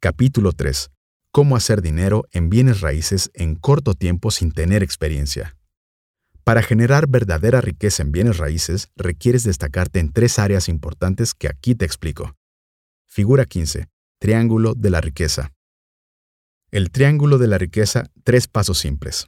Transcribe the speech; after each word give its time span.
Capítulo 0.00 0.52
3. 0.52 0.92
Cómo 1.32 1.56
hacer 1.56 1.82
dinero 1.82 2.22
en 2.30 2.50
bienes 2.50 2.82
raíces 2.82 3.32
en 3.34 3.56
corto 3.56 3.94
tiempo 3.94 4.30
sin 4.30 4.52
tener 4.52 4.84
experiencia. 4.84 5.56
Para 6.44 6.62
generar 6.62 7.08
verdadera 7.08 7.60
riqueza 7.60 8.04
en 8.04 8.12
bienes 8.12 8.36
raíces, 8.36 8.92
requieres 8.94 9.42
destacarte 9.42 9.98
en 9.98 10.12
tres 10.12 10.38
áreas 10.38 10.68
importantes 10.68 11.34
que 11.34 11.48
aquí 11.48 11.74
te 11.74 11.84
explico. 11.84 12.36
Figura 13.08 13.44
15. 13.44 13.88
Triángulo 14.20 14.74
de 14.76 14.90
la 14.90 15.00
riqueza. 15.00 15.52
El 16.70 16.92
triángulo 16.92 17.36
de 17.38 17.48
la 17.48 17.58
riqueza, 17.58 18.04
tres 18.22 18.46
pasos 18.46 18.78
simples. 18.78 19.26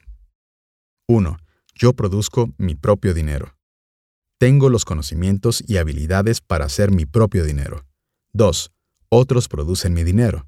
1. 1.09 1.35
Yo 1.75 1.91
produzco 1.97 2.53
mi 2.57 2.75
propio 2.75 3.13
dinero. 3.13 3.57
Tengo 4.39 4.69
los 4.69 4.85
conocimientos 4.85 5.61
y 5.67 5.75
habilidades 5.75 6.39
para 6.39 6.63
hacer 6.63 6.91
mi 6.91 7.05
propio 7.05 7.43
dinero. 7.43 7.85
2. 8.31 8.71
Otros 9.09 9.49
producen 9.49 9.93
mi 9.93 10.05
dinero. 10.05 10.47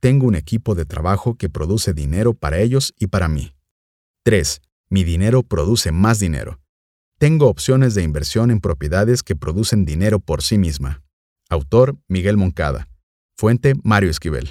Tengo 0.00 0.26
un 0.26 0.34
equipo 0.34 0.74
de 0.74 0.86
trabajo 0.86 1.34
que 1.34 1.50
produce 1.50 1.92
dinero 1.92 2.32
para 2.32 2.58
ellos 2.58 2.94
y 2.98 3.08
para 3.08 3.28
mí. 3.28 3.54
3. 4.24 4.62
Mi 4.88 5.04
dinero 5.04 5.42
produce 5.42 5.92
más 5.92 6.18
dinero. 6.18 6.58
Tengo 7.18 7.48
opciones 7.48 7.94
de 7.94 8.02
inversión 8.02 8.50
en 8.50 8.60
propiedades 8.60 9.22
que 9.22 9.36
producen 9.36 9.84
dinero 9.84 10.18
por 10.18 10.40
sí 10.40 10.56
misma. 10.56 11.02
Autor 11.50 11.98
Miguel 12.08 12.38
Moncada. 12.38 12.88
Fuente 13.36 13.74
Mario 13.82 14.08
Esquivel. 14.08 14.48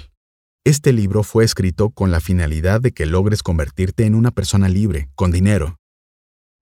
Este 0.64 0.92
libro 0.92 1.24
fue 1.24 1.42
escrito 1.42 1.90
con 1.90 2.12
la 2.12 2.20
finalidad 2.20 2.80
de 2.80 2.92
que 2.92 3.06
logres 3.06 3.42
convertirte 3.42 4.04
en 4.04 4.14
una 4.14 4.30
persona 4.30 4.68
libre, 4.68 5.10
con 5.16 5.32
dinero. 5.32 5.78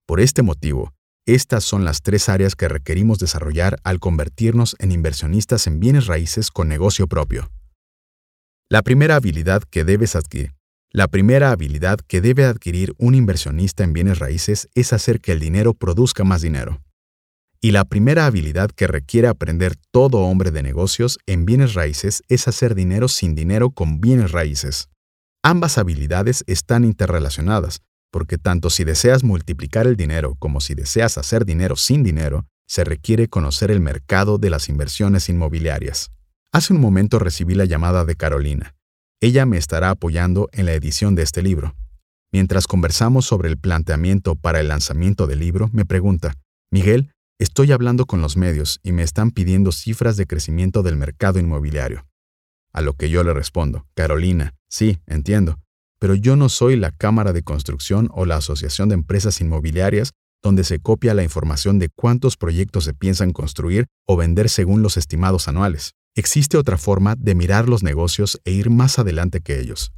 Por 0.07 0.19
este 0.19 0.41
motivo, 0.41 0.95
estas 1.27 1.63
son 1.63 1.85
las 1.85 2.01
tres 2.01 2.27
áreas 2.27 2.55
que 2.55 2.67
requerimos 2.67 3.19
desarrollar 3.19 3.77
al 3.83 3.99
convertirnos 3.99 4.75
en 4.79 4.91
inversionistas 4.91 5.67
en 5.67 5.79
bienes 5.79 6.07
raíces 6.07 6.49
con 6.49 6.67
negocio 6.67 7.05
propio. 7.05 7.51
La 8.71 8.83
primera 8.83 9.15
habilidad 9.15 9.63
que 9.63 9.83
debes 9.83 10.15
adquirir. 10.15 10.53
La 10.91 11.07
primera 11.07 11.49
habilidad 11.49 11.97
que 12.07 12.21
debe 12.21 12.45
adquirir 12.45 12.93
un 12.99 13.15
inversionista 13.15 13.83
en 13.83 13.93
bienes 13.93 14.19
raíces 14.19 14.69
es 14.75 14.93
hacer 14.93 15.21
que 15.21 15.31
el 15.31 15.39
dinero 15.39 15.73
produzca 15.73 16.23
más 16.23 16.43
dinero. 16.43 16.79
Y 17.61 17.71
la 17.71 17.83
primera 17.83 18.27
habilidad 18.27 18.69
que 18.69 18.85
requiere 18.85 19.27
aprender 19.27 19.75
todo 19.89 20.19
hombre 20.19 20.51
de 20.51 20.61
negocios 20.61 21.17
en 21.25 21.45
bienes 21.45 21.73
raíces 21.73 22.21
es 22.27 22.47
hacer 22.47 22.75
dinero 22.75 23.07
sin 23.07 23.33
dinero 23.33 23.71
con 23.71 24.01
bienes 24.01 24.33
raíces. 24.33 24.89
Ambas 25.41 25.79
habilidades 25.79 26.43
están 26.45 26.85
interrelacionadas, 26.85 27.81
porque 28.11 28.37
tanto 28.37 28.69
si 28.69 28.83
deseas 28.83 29.23
multiplicar 29.23 29.87
el 29.87 29.95
dinero 29.95 30.35
como 30.37 30.61
si 30.61 30.75
deseas 30.75 31.17
hacer 31.17 31.43
dinero 31.43 31.75
sin 31.75 32.03
dinero, 32.03 32.45
se 32.67 32.83
requiere 32.83 33.29
conocer 33.29 33.71
el 33.71 33.79
mercado 33.79 34.37
de 34.37 34.51
las 34.51 34.69
inversiones 34.69 35.27
inmobiliarias. 35.27 36.11
Hace 36.51 36.73
un 36.73 36.81
momento 36.81 37.19
recibí 37.19 37.53
la 37.53 37.65
llamada 37.65 38.05
de 38.05 38.15
Carolina. 38.15 38.75
Ella 39.21 39.45
me 39.45 39.57
estará 39.57 39.91
apoyando 39.91 40.49
en 40.51 40.65
la 40.65 40.73
edición 40.73 41.13
de 41.13 41.21
este 41.21 41.43
libro. 41.43 41.75
Mientras 42.31 42.65
conversamos 42.65 43.25
sobre 43.25 43.49
el 43.49 43.57
planteamiento 43.57 44.35
para 44.35 44.59
el 44.59 44.67
lanzamiento 44.67 45.27
del 45.27 45.39
libro, 45.39 45.69
me 45.73 45.85
pregunta, 45.85 46.33
Miguel, 46.71 47.11
estoy 47.39 47.71
hablando 47.71 48.05
con 48.05 48.21
los 48.21 48.35
medios 48.35 48.79
y 48.81 48.93
me 48.93 49.03
están 49.03 49.29
pidiendo 49.29 49.71
cifras 49.71 50.17
de 50.17 50.25
crecimiento 50.25 50.81
del 50.81 50.95
mercado 50.95 51.37
inmobiliario. 51.37 52.07
A 52.73 52.81
lo 52.81 52.93
que 52.93 53.11
yo 53.11 53.23
le 53.23 53.33
respondo, 53.33 53.85
Carolina, 53.93 54.55
sí, 54.69 54.99
entiendo, 55.05 55.59
pero 55.99 56.15
yo 56.15 56.35
no 56.35 56.49
soy 56.49 56.77
la 56.77 56.91
Cámara 56.91 57.31
de 57.31 57.43
Construcción 57.43 58.09
o 58.11 58.25
la 58.25 58.37
Asociación 58.37 58.89
de 58.89 58.95
Empresas 58.95 59.39
Inmobiliarias 59.39 60.13
donde 60.41 60.63
se 60.63 60.79
copia 60.79 61.13
la 61.13 61.23
información 61.23 61.79
de 61.79 61.89
cuántos 61.89 62.37
proyectos 62.37 62.85
se 62.85 62.93
piensan 62.93 63.33
construir 63.33 63.87
o 64.07 64.15
vender 64.15 64.49
según 64.49 64.81
los 64.81 64.97
estimados 64.97 65.47
anuales. 65.47 65.95
Existe 66.19 66.57
otra 66.57 66.77
forma 66.77 67.15
de 67.15 67.33
mirar 67.33 67.69
los 67.69 67.81
negocios 67.81 68.41
e 68.43 68.51
ir 68.51 68.69
más 68.69 68.99
adelante 68.99 69.39
que 69.39 69.57
ellos. 69.57 69.93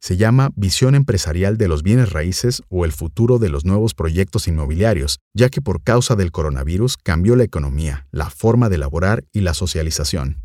Se 0.00 0.16
llama 0.16 0.48
visión 0.56 0.94
empresarial 0.94 1.58
de 1.58 1.68
los 1.68 1.82
bienes 1.82 2.14
raíces 2.14 2.62
o 2.70 2.86
el 2.86 2.92
futuro 2.92 3.38
de 3.38 3.50
los 3.50 3.66
nuevos 3.66 3.92
proyectos 3.92 4.48
inmobiliarios, 4.48 5.18
ya 5.34 5.50
que 5.50 5.60
por 5.60 5.82
causa 5.82 6.16
del 6.16 6.32
coronavirus 6.32 6.96
cambió 6.96 7.36
la 7.36 7.44
economía, 7.44 8.06
la 8.10 8.30
forma 8.30 8.70
de 8.70 8.78
laborar 8.78 9.24
y 9.34 9.42
la 9.42 9.52
socialización. 9.52 10.40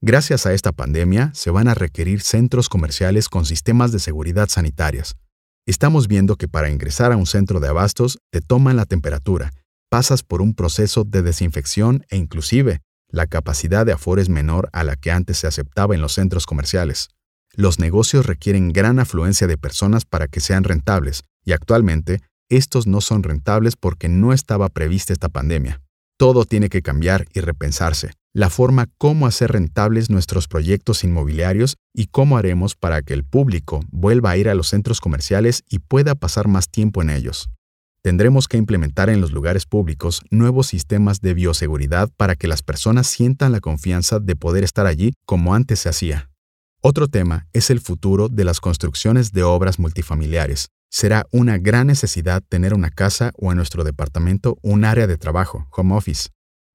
Gracias 0.00 0.46
a 0.46 0.54
esta 0.54 0.70
pandemia, 0.70 1.32
se 1.34 1.50
van 1.50 1.66
a 1.66 1.74
requerir 1.74 2.20
centros 2.20 2.68
comerciales 2.68 3.28
con 3.28 3.46
sistemas 3.46 3.90
de 3.90 3.98
seguridad 3.98 4.48
sanitarias. 4.48 5.16
Estamos 5.66 6.06
viendo 6.06 6.36
que 6.36 6.46
para 6.46 6.70
ingresar 6.70 7.10
a 7.10 7.16
un 7.16 7.26
centro 7.26 7.58
de 7.58 7.66
abastos 7.66 8.20
te 8.30 8.40
toman 8.40 8.76
la 8.76 8.86
temperatura, 8.86 9.50
pasas 9.90 10.22
por 10.22 10.40
un 10.40 10.54
proceso 10.54 11.02
de 11.02 11.22
desinfección 11.22 12.06
e 12.10 12.16
inclusive 12.16 12.80
la 13.10 13.26
capacidad 13.26 13.86
de 13.86 13.92
aforo 13.92 14.20
es 14.20 14.28
menor 14.28 14.68
a 14.72 14.84
la 14.84 14.96
que 14.96 15.10
antes 15.10 15.38
se 15.38 15.46
aceptaba 15.46 15.94
en 15.94 16.00
los 16.00 16.12
centros 16.12 16.46
comerciales. 16.46 17.08
Los 17.54 17.78
negocios 17.78 18.26
requieren 18.26 18.72
gran 18.72 18.98
afluencia 18.98 19.46
de 19.46 19.58
personas 19.58 20.04
para 20.04 20.28
que 20.28 20.40
sean 20.40 20.64
rentables, 20.64 21.24
y 21.44 21.52
actualmente 21.52 22.20
estos 22.48 22.86
no 22.86 23.00
son 23.00 23.22
rentables 23.22 23.76
porque 23.76 24.08
no 24.08 24.32
estaba 24.32 24.68
prevista 24.68 25.12
esta 25.12 25.28
pandemia. 25.28 25.82
Todo 26.18 26.44
tiene 26.44 26.68
que 26.68 26.82
cambiar 26.82 27.26
y 27.32 27.40
repensarse, 27.40 28.12
la 28.34 28.50
forma 28.50 28.88
cómo 28.98 29.26
hacer 29.26 29.52
rentables 29.52 30.10
nuestros 30.10 30.48
proyectos 30.48 31.04
inmobiliarios 31.04 31.76
y 31.94 32.06
cómo 32.06 32.36
haremos 32.36 32.74
para 32.74 33.02
que 33.02 33.14
el 33.14 33.24
público 33.24 33.80
vuelva 33.90 34.30
a 34.30 34.36
ir 34.36 34.48
a 34.48 34.54
los 34.54 34.68
centros 34.68 35.00
comerciales 35.00 35.62
y 35.68 35.78
pueda 35.78 36.14
pasar 36.14 36.48
más 36.48 36.68
tiempo 36.68 37.02
en 37.02 37.10
ellos. 37.10 37.50
Tendremos 38.02 38.48
que 38.48 38.56
implementar 38.56 39.10
en 39.10 39.20
los 39.20 39.32
lugares 39.32 39.66
públicos 39.66 40.22
nuevos 40.30 40.68
sistemas 40.68 41.20
de 41.20 41.34
bioseguridad 41.34 42.10
para 42.16 42.36
que 42.36 42.48
las 42.48 42.62
personas 42.62 43.06
sientan 43.06 43.52
la 43.52 43.60
confianza 43.60 44.20
de 44.20 44.36
poder 44.36 44.64
estar 44.64 44.86
allí 44.86 45.12
como 45.26 45.54
antes 45.54 45.80
se 45.80 45.88
hacía. 45.88 46.30
Otro 46.80 47.08
tema 47.08 47.46
es 47.52 47.70
el 47.70 47.80
futuro 47.80 48.28
de 48.28 48.44
las 48.44 48.60
construcciones 48.60 49.32
de 49.32 49.42
obras 49.42 49.78
multifamiliares. 49.78 50.68
Será 50.90 51.26
una 51.32 51.58
gran 51.58 51.88
necesidad 51.88 52.42
tener 52.48 52.72
una 52.72 52.90
casa 52.90 53.32
o 53.36 53.50
en 53.50 53.56
nuestro 53.56 53.84
departamento 53.84 54.58
un 54.62 54.84
área 54.84 55.06
de 55.06 55.18
trabajo, 55.18 55.68
home 55.70 55.94
office 55.94 56.28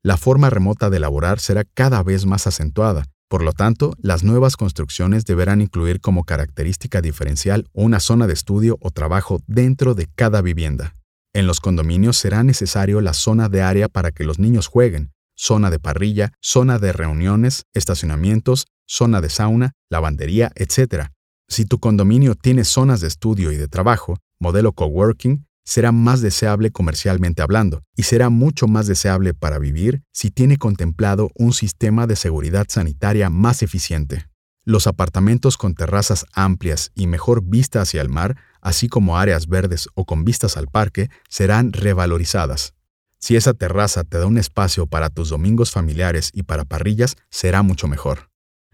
la 0.06 0.18
forma 0.18 0.50
remota 0.50 0.90
de 0.90 1.00
laborar 1.00 1.40
será 1.40 1.64
cada 1.64 2.04
vez 2.04 2.26
más 2.26 2.46
acentuada. 2.46 3.06
Por 3.30 3.42
lo 3.42 3.54
tanto, 3.54 3.94
las 4.00 4.26
nuevas 4.26 4.58
construcciones 4.58 5.24
deberán 5.24 5.62
incluir 5.62 6.02
como 6.02 6.26
característica 6.26 7.00
diferencial 7.00 7.70
una 7.72 8.02
zona 8.02 8.28
de 8.28 8.34
estudio 8.34 8.78
o 8.82 8.92
trabajo 8.92 9.40
dentro 9.48 9.96
de 9.96 10.08
cada 10.14 10.42
vivienda. 10.42 10.98
En 11.34 11.48
los 11.48 11.60
condominios 11.60 12.18
será 12.18 12.44
necesario 12.44 13.02
la 13.02 13.14
zona 13.14 13.50
de 13.50 13.64
área 13.64 13.90
para 13.90 14.12
que 14.12 14.24
los 14.24 14.38
niños 14.38 14.68
jueguen, 14.68 15.14
zona 15.36 15.72
de 15.72 15.80
parrilla, 15.80 16.34
zona 16.40 16.78
de 16.78 16.94
reuniones, 16.94 17.64
estacionamientos, 17.74 18.68
zona 18.86 19.20
de 19.20 19.30
sauna, 19.30 19.72
lavandería, 19.90 20.52
etc. 20.56 21.08
Si 21.48 21.66
tu 21.66 21.80
condominio 21.80 22.36
tiene 22.36 22.64
zonas 22.64 23.02
de 23.02 23.08
estudio 23.08 23.52
y 23.52 23.58
de 23.58 23.68
trabajo, 23.68 24.18
modelo 24.40 24.74
coworking, 24.74 25.48
será 25.66 25.92
más 25.92 26.22
deseable 26.22 26.70
comercialmente 26.70 27.42
hablando 27.42 27.82
y 27.96 28.04
será 28.04 28.30
mucho 28.30 28.68
más 28.68 28.86
deseable 28.86 29.34
para 29.34 29.58
vivir 29.58 30.04
si 30.12 30.30
tiene 30.30 30.58
contemplado 30.58 31.32
un 31.36 31.54
sistema 31.54 32.06
de 32.06 32.16
seguridad 32.16 32.68
sanitaria 32.70 33.32
más 33.32 33.64
eficiente. 33.64 34.28
Los 34.66 34.88
apartamentos 34.88 35.58
con 35.58 35.74
terrazas 35.74 36.26
amplias 36.34 36.92
y 36.96 37.08
mejor 37.08 37.44
vista 37.44 37.82
hacia 37.82 38.02
el 38.02 38.10
mar, 38.10 38.38
así 38.64 38.88
como 38.88 39.18
áreas 39.18 39.48
verdes 39.48 39.88
o 39.94 40.06
con 40.06 40.26
vistas 40.26 40.58
al 40.58 40.68
parque, 40.68 41.10
serán 41.30 41.74
revalorizadas. 41.74 42.74
Si 43.20 43.36
esa 43.36 43.54
terraza 43.54 44.04
te 44.04 44.18
da 44.18 44.26
un 44.26 44.38
espacio 44.38 44.88
para 44.88 45.10
tus 45.10 45.30
domingos 45.30 45.72
familiares 45.72 46.32
y 46.34 46.44
para 46.44 46.66
parrillas, 46.66 47.16
será 47.30 47.62
mucho 47.62 47.88
mejor. 47.88 48.30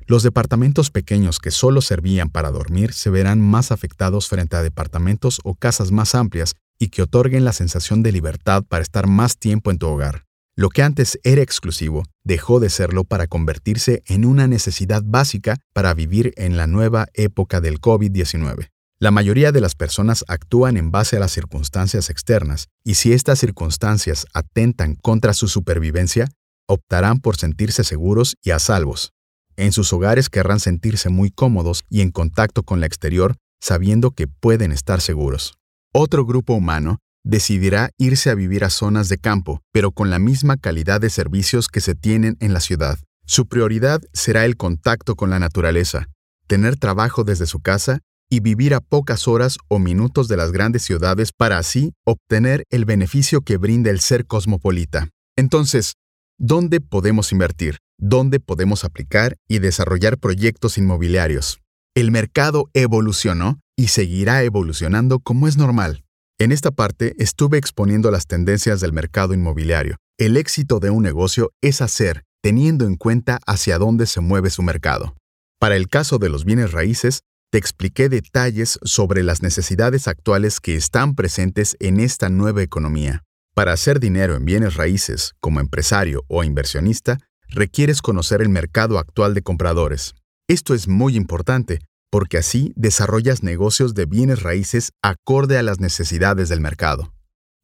Los 0.07 0.23
departamentos 0.23 0.89
pequeños 0.89 1.37
que 1.37 1.51
solo 1.51 1.81
servían 1.81 2.29
para 2.29 2.49
dormir 2.49 2.93
se 2.93 3.11
verán 3.11 3.41
más 3.41 3.71
afectados 3.71 4.27
frente 4.27 4.55
a 4.55 4.63
departamentos 4.63 5.39
o 5.43 5.53
casas 5.53 5.91
más 5.91 6.15
amplias 6.15 6.55
y 6.79 6.87
que 6.87 7.03
otorguen 7.03 7.45
la 7.45 7.53
sensación 7.53 8.01
de 8.01 8.11
libertad 8.11 8.63
para 8.67 8.81
estar 8.81 9.05
más 9.05 9.37
tiempo 9.37 9.69
en 9.69 9.77
tu 9.77 9.87
hogar. 9.87 10.25
Lo 10.55 10.69
que 10.69 10.81
antes 10.81 11.19
era 11.23 11.41
exclusivo 11.41 12.03
dejó 12.23 12.59
de 12.59 12.69
serlo 12.69 13.03
para 13.03 13.27
convertirse 13.27 14.01
en 14.07 14.25
una 14.25 14.47
necesidad 14.47 15.03
básica 15.05 15.57
para 15.73 15.93
vivir 15.93 16.33
en 16.37 16.57
la 16.57 16.67
nueva 16.67 17.07
época 17.13 17.61
del 17.61 17.79
COVID-19. 17.79 18.69
La 19.01 19.11
mayoría 19.11 19.53
de 19.53 19.61
las 19.61 19.75
personas 19.75 20.25
actúan 20.27 20.75
en 20.75 20.91
base 20.91 21.15
a 21.15 21.21
las 21.21 21.31
circunstancias 21.31 22.09
externas 22.09 22.67
y 22.83 22.95
si 22.95 23.13
estas 23.13 23.39
circunstancias 23.39 24.25
atentan 24.33 24.95
contra 24.95 25.33
su 25.33 25.47
supervivencia, 25.47 26.27
optarán 26.67 27.19
por 27.19 27.37
sentirse 27.37 27.85
seguros 27.85 28.35
y 28.43 28.51
a 28.51 28.59
salvos. 28.59 29.13
En 29.55 29.71
sus 29.71 29.93
hogares 29.93 30.29
querrán 30.29 30.59
sentirse 30.59 31.07
muy 31.07 31.31
cómodos 31.31 31.83
y 31.89 32.01
en 32.01 32.11
contacto 32.11 32.63
con 32.63 32.81
la 32.81 32.87
exterior, 32.87 33.37
sabiendo 33.61 34.11
que 34.11 34.27
pueden 34.27 34.73
estar 34.73 34.99
seguros. 34.99 35.53
Otro 35.93 36.25
grupo 36.25 36.53
humano 36.53 36.97
decidirá 37.23 37.91
irse 37.97 38.29
a 38.29 38.35
vivir 38.35 38.65
a 38.65 38.69
zonas 38.69 39.07
de 39.07 39.17
campo, 39.17 39.61
pero 39.71 39.93
con 39.93 40.09
la 40.09 40.19
misma 40.19 40.57
calidad 40.57 40.99
de 40.99 41.09
servicios 41.09 41.69
que 41.69 41.79
se 41.79 41.95
tienen 41.95 42.35
en 42.41 42.53
la 42.53 42.59
ciudad. 42.59 42.99
Su 43.25 43.47
prioridad 43.47 44.01
será 44.11 44.43
el 44.43 44.57
contacto 44.57 45.15
con 45.15 45.29
la 45.29 45.39
naturaleza, 45.39 46.07
tener 46.47 46.75
trabajo 46.75 47.23
desde 47.23 47.45
su 47.45 47.61
casa 47.61 48.01
y 48.29 48.41
vivir 48.41 48.73
a 48.73 48.79
pocas 48.79 49.27
horas 49.27 49.57
o 49.67 49.79
minutos 49.79 50.27
de 50.27 50.37
las 50.37 50.51
grandes 50.51 50.83
ciudades 50.83 51.31
para 51.31 51.57
así 51.57 51.93
obtener 52.05 52.63
el 52.69 52.85
beneficio 52.85 53.41
que 53.41 53.57
brinda 53.57 53.89
el 53.89 53.99
ser 53.99 54.25
cosmopolita. 54.25 55.09
Entonces, 55.35 55.93
¿dónde 56.37 56.81
podemos 56.81 57.31
invertir? 57.31 57.77
dónde 57.99 58.39
podemos 58.39 58.85
aplicar 58.85 59.35
y 59.47 59.59
desarrollar 59.59 60.17
proyectos 60.17 60.77
inmobiliarios. 60.77 61.59
El 61.95 62.11
mercado 62.11 62.69
evolucionó 62.73 63.59
y 63.77 63.87
seguirá 63.87 64.43
evolucionando 64.43 65.19
como 65.19 65.47
es 65.47 65.57
normal. 65.57 66.03
En 66.39 66.51
esta 66.53 66.71
parte 66.71 67.15
estuve 67.19 67.57
exponiendo 67.57 68.09
las 68.11 68.25
tendencias 68.25 68.79
del 68.79 68.93
mercado 68.93 69.33
inmobiliario. 69.33 69.97
El 70.17 70.37
éxito 70.37 70.79
de 70.79 70.89
un 70.89 71.03
negocio 71.03 71.51
es 71.61 71.81
hacer, 71.81 72.23
teniendo 72.41 72.85
en 72.85 72.95
cuenta 72.95 73.39
hacia 73.45 73.77
dónde 73.77 74.05
se 74.05 74.21
mueve 74.21 74.49
su 74.49 74.63
mercado. 74.63 75.15
Para 75.59 75.75
el 75.75 75.89
caso 75.89 76.19
de 76.19 76.29
los 76.29 76.45
bienes 76.45 76.71
raíces, 76.71 77.19
te 77.51 77.57
expliqué 77.57 78.09
detalles 78.09 78.79
sobre 78.83 79.23
las 79.23 79.41
necesidades 79.41 80.07
actuales 80.07 80.59
que 80.59 80.75
están 80.75 81.15
presentes 81.15 81.75
en 81.79 81.99
esta 81.99 82.29
nueva 82.29 82.61
economía. 82.61 83.23
Para 83.55 83.73
hacer 83.73 83.99
dinero 83.99 84.35
en 84.35 84.45
bienes 84.45 84.75
raíces, 84.75 85.33
como 85.39 85.59
empresario 85.59 86.23
o 86.27 86.43
inversionista, 86.43 87.17
requieres 87.47 88.01
conocer 88.01 88.41
el 88.41 88.49
mercado 88.49 88.99
actual 88.99 89.33
de 89.33 89.41
compradores. 89.41 90.13
Esto 90.47 90.73
es 90.73 90.87
muy 90.87 91.15
importante 91.15 91.79
porque 92.11 92.37
así 92.37 92.73
desarrollas 92.75 93.43
negocios 93.43 93.93
de 93.93 94.05
bienes 94.05 94.41
raíces 94.41 94.91
acorde 95.01 95.57
a 95.57 95.63
las 95.63 95.79
necesidades 95.79 96.49
del 96.49 96.61
mercado. 96.61 97.13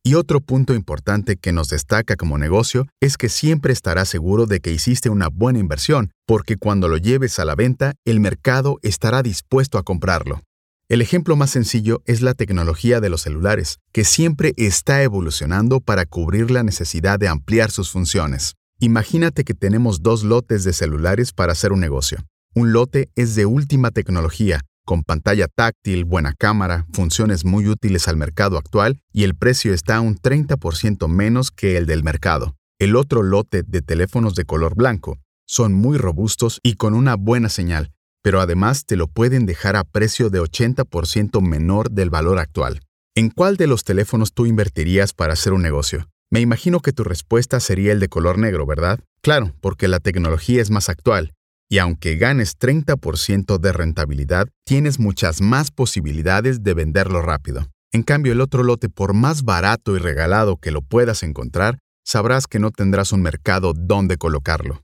Y 0.08 0.14
otro 0.14 0.40
punto 0.40 0.76
importante 0.76 1.36
que 1.36 1.52
nos 1.52 1.70
destaca 1.70 2.16
como 2.16 2.38
negocio 2.38 2.86
es 3.02 3.18
que 3.18 3.28
siempre 3.28 3.74
estarás 3.74 4.08
seguro 4.08 4.46
de 4.46 4.60
que 4.60 4.72
hiciste 4.72 5.10
una 5.10 5.30
buena 5.30 5.58
inversión, 5.58 6.12
porque 6.28 6.58
cuando 6.58 6.88
lo 6.88 6.98
lleves 6.98 7.40
a 7.40 7.46
la 7.46 7.56
venta, 7.56 7.96
el 8.06 8.20
mercado 8.20 8.78
estará 8.84 9.24
dispuesto 9.24 9.80
a 9.80 9.84
comprarlo. 9.84 10.42
El 10.90 11.02
ejemplo 11.02 11.36
más 11.36 11.50
sencillo 11.50 12.04
es 12.06 12.22
la 12.22 12.36
tecnología 12.36 13.02
de 13.02 13.10
los 13.10 13.22
celulares, 13.22 13.80
que 13.92 14.04
siempre 14.04 14.54
está 14.58 15.02
evolucionando 15.02 15.80
para 15.80 16.06
cubrir 16.06 16.52
la 16.52 16.62
necesidad 16.62 17.18
de 17.18 17.28
ampliar 17.28 17.72
sus 17.72 17.90
funciones. 17.90 18.54
Imagínate 18.80 19.44
que 19.44 19.56
tenemos 19.56 20.04
dos 20.04 20.24
lotes 20.24 20.64
de 20.64 20.74
celulares 20.74 21.34
para 21.34 21.54
hacer 21.54 21.72
un 21.72 21.80
negocio. 21.80 22.20
Un 22.54 22.74
lote 22.74 23.10
es 23.16 23.34
de 23.34 23.48
última 23.48 23.90
tecnología, 23.90 24.62
con 24.86 25.04
pantalla 25.04 25.48
táctil, 25.48 26.06
buena 26.06 26.34
cámara, 26.34 26.86
funciones 26.94 27.44
muy 27.44 27.68
útiles 27.68 28.08
al 28.08 28.16
mercado 28.16 28.58
actual 28.58 29.02
y 29.12 29.24
el 29.24 29.36
precio 29.36 29.74
está 29.74 30.00
un 30.00 30.16
30% 30.16 31.08
menos 31.10 31.52
que 31.52 31.76
el 31.76 31.88
del 31.88 32.04
mercado. 32.04 32.56
El 32.80 32.96
otro 32.96 33.24
lote 33.24 33.64
de 33.64 33.82
teléfonos 33.82 34.36
de 34.36 34.46
color 34.46 34.76
blanco 34.76 35.18
son 35.48 35.74
muy 35.74 35.98
robustos 35.98 36.60
y 36.64 36.76
con 36.76 36.94
una 36.94 37.16
buena 37.16 37.50
señal, 37.50 37.92
pero 38.22 38.40
además 38.40 38.86
te 38.86 38.96
lo 38.96 39.08
pueden 39.08 39.46
dejar 39.46 39.76
a 39.76 39.84
precio 39.84 40.30
de 40.30 40.40
80% 40.40 41.42
menor 41.42 41.92
del 41.92 42.10
valor 42.10 42.40
actual. 42.40 42.82
¿En 43.16 43.30
cuál 43.30 43.58
de 43.58 43.68
los 43.68 43.84
teléfonos 43.84 44.34
tú 44.34 44.46
invertirías 44.46 45.14
para 45.14 45.34
hacer 45.34 45.54
un 45.54 45.62
negocio? 45.62 46.08
Me 46.32 46.42
imagino 46.42 46.80
que 46.80 46.92
tu 46.92 47.04
respuesta 47.04 47.60
sería 47.60 47.92
el 47.92 48.00
de 48.00 48.10
color 48.10 48.38
negro, 48.38 48.66
¿verdad? 48.66 49.00
Claro, 49.22 49.54
porque 49.62 49.88
la 49.88 50.00
tecnología 50.00 50.62
es 50.62 50.70
más 50.70 50.90
actual 50.90 51.34
y 51.70 51.80
aunque 51.80 52.16
ganes 52.18 52.58
30% 52.58 53.58
de 53.58 53.72
rentabilidad, 53.72 54.48
tienes 54.66 55.00
muchas 55.00 55.42
más 55.42 55.72
posibilidades 55.72 56.64
de 56.64 56.74
venderlo 56.74 57.22
rápido. 57.22 57.68
En 57.92 58.04
cambio, 58.04 58.34
el 58.34 58.42
otro 58.42 58.64
lote, 58.64 58.90
por 58.90 59.14
más 59.14 59.44
barato 59.44 59.96
y 59.96 60.00
regalado 60.00 60.58
que 60.58 60.72
lo 60.72 60.82
puedas 60.82 61.24
encontrar, 61.24 61.80
sabrás 62.06 62.48
que 62.48 62.60
no 62.60 62.72
tendrás 62.72 63.12
un 63.12 63.22
mercado 63.22 63.74
donde 63.74 64.18
colocarlo. 64.18 64.84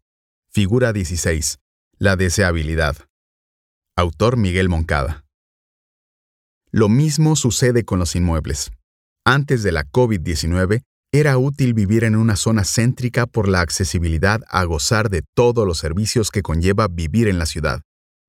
Figura 0.50 0.94
16. 0.94 1.60
La 1.98 2.16
deseabilidad. 2.16 2.98
Autor 3.96 4.38
Miguel 4.38 4.70
Moncada. 4.70 5.26
Lo 6.72 6.88
mismo 6.88 7.36
sucede 7.36 7.84
con 7.84 8.00
los 8.00 8.16
inmuebles. 8.16 8.72
Antes 9.26 9.62
de 9.62 9.72
la 9.72 9.84
COVID-19, 9.84 10.82
era 11.14 11.38
útil 11.38 11.74
vivir 11.74 12.06
en 12.06 12.16
una 12.16 12.38
zona 12.38 12.64
céntrica 12.64 13.26
por 13.26 13.50
la 13.50 13.60
accesibilidad 13.60 14.42
a 14.48 14.64
gozar 14.64 15.10
de 15.10 15.24
todos 15.36 15.68
los 15.68 15.78
servicios 15.78 16.32
que 16.32 16.42
conlleva 16.42 16.88
vivir 16.88 17.28
en 17.28 17.38
la 17.38 17.46
ciudad. 17.46 17.82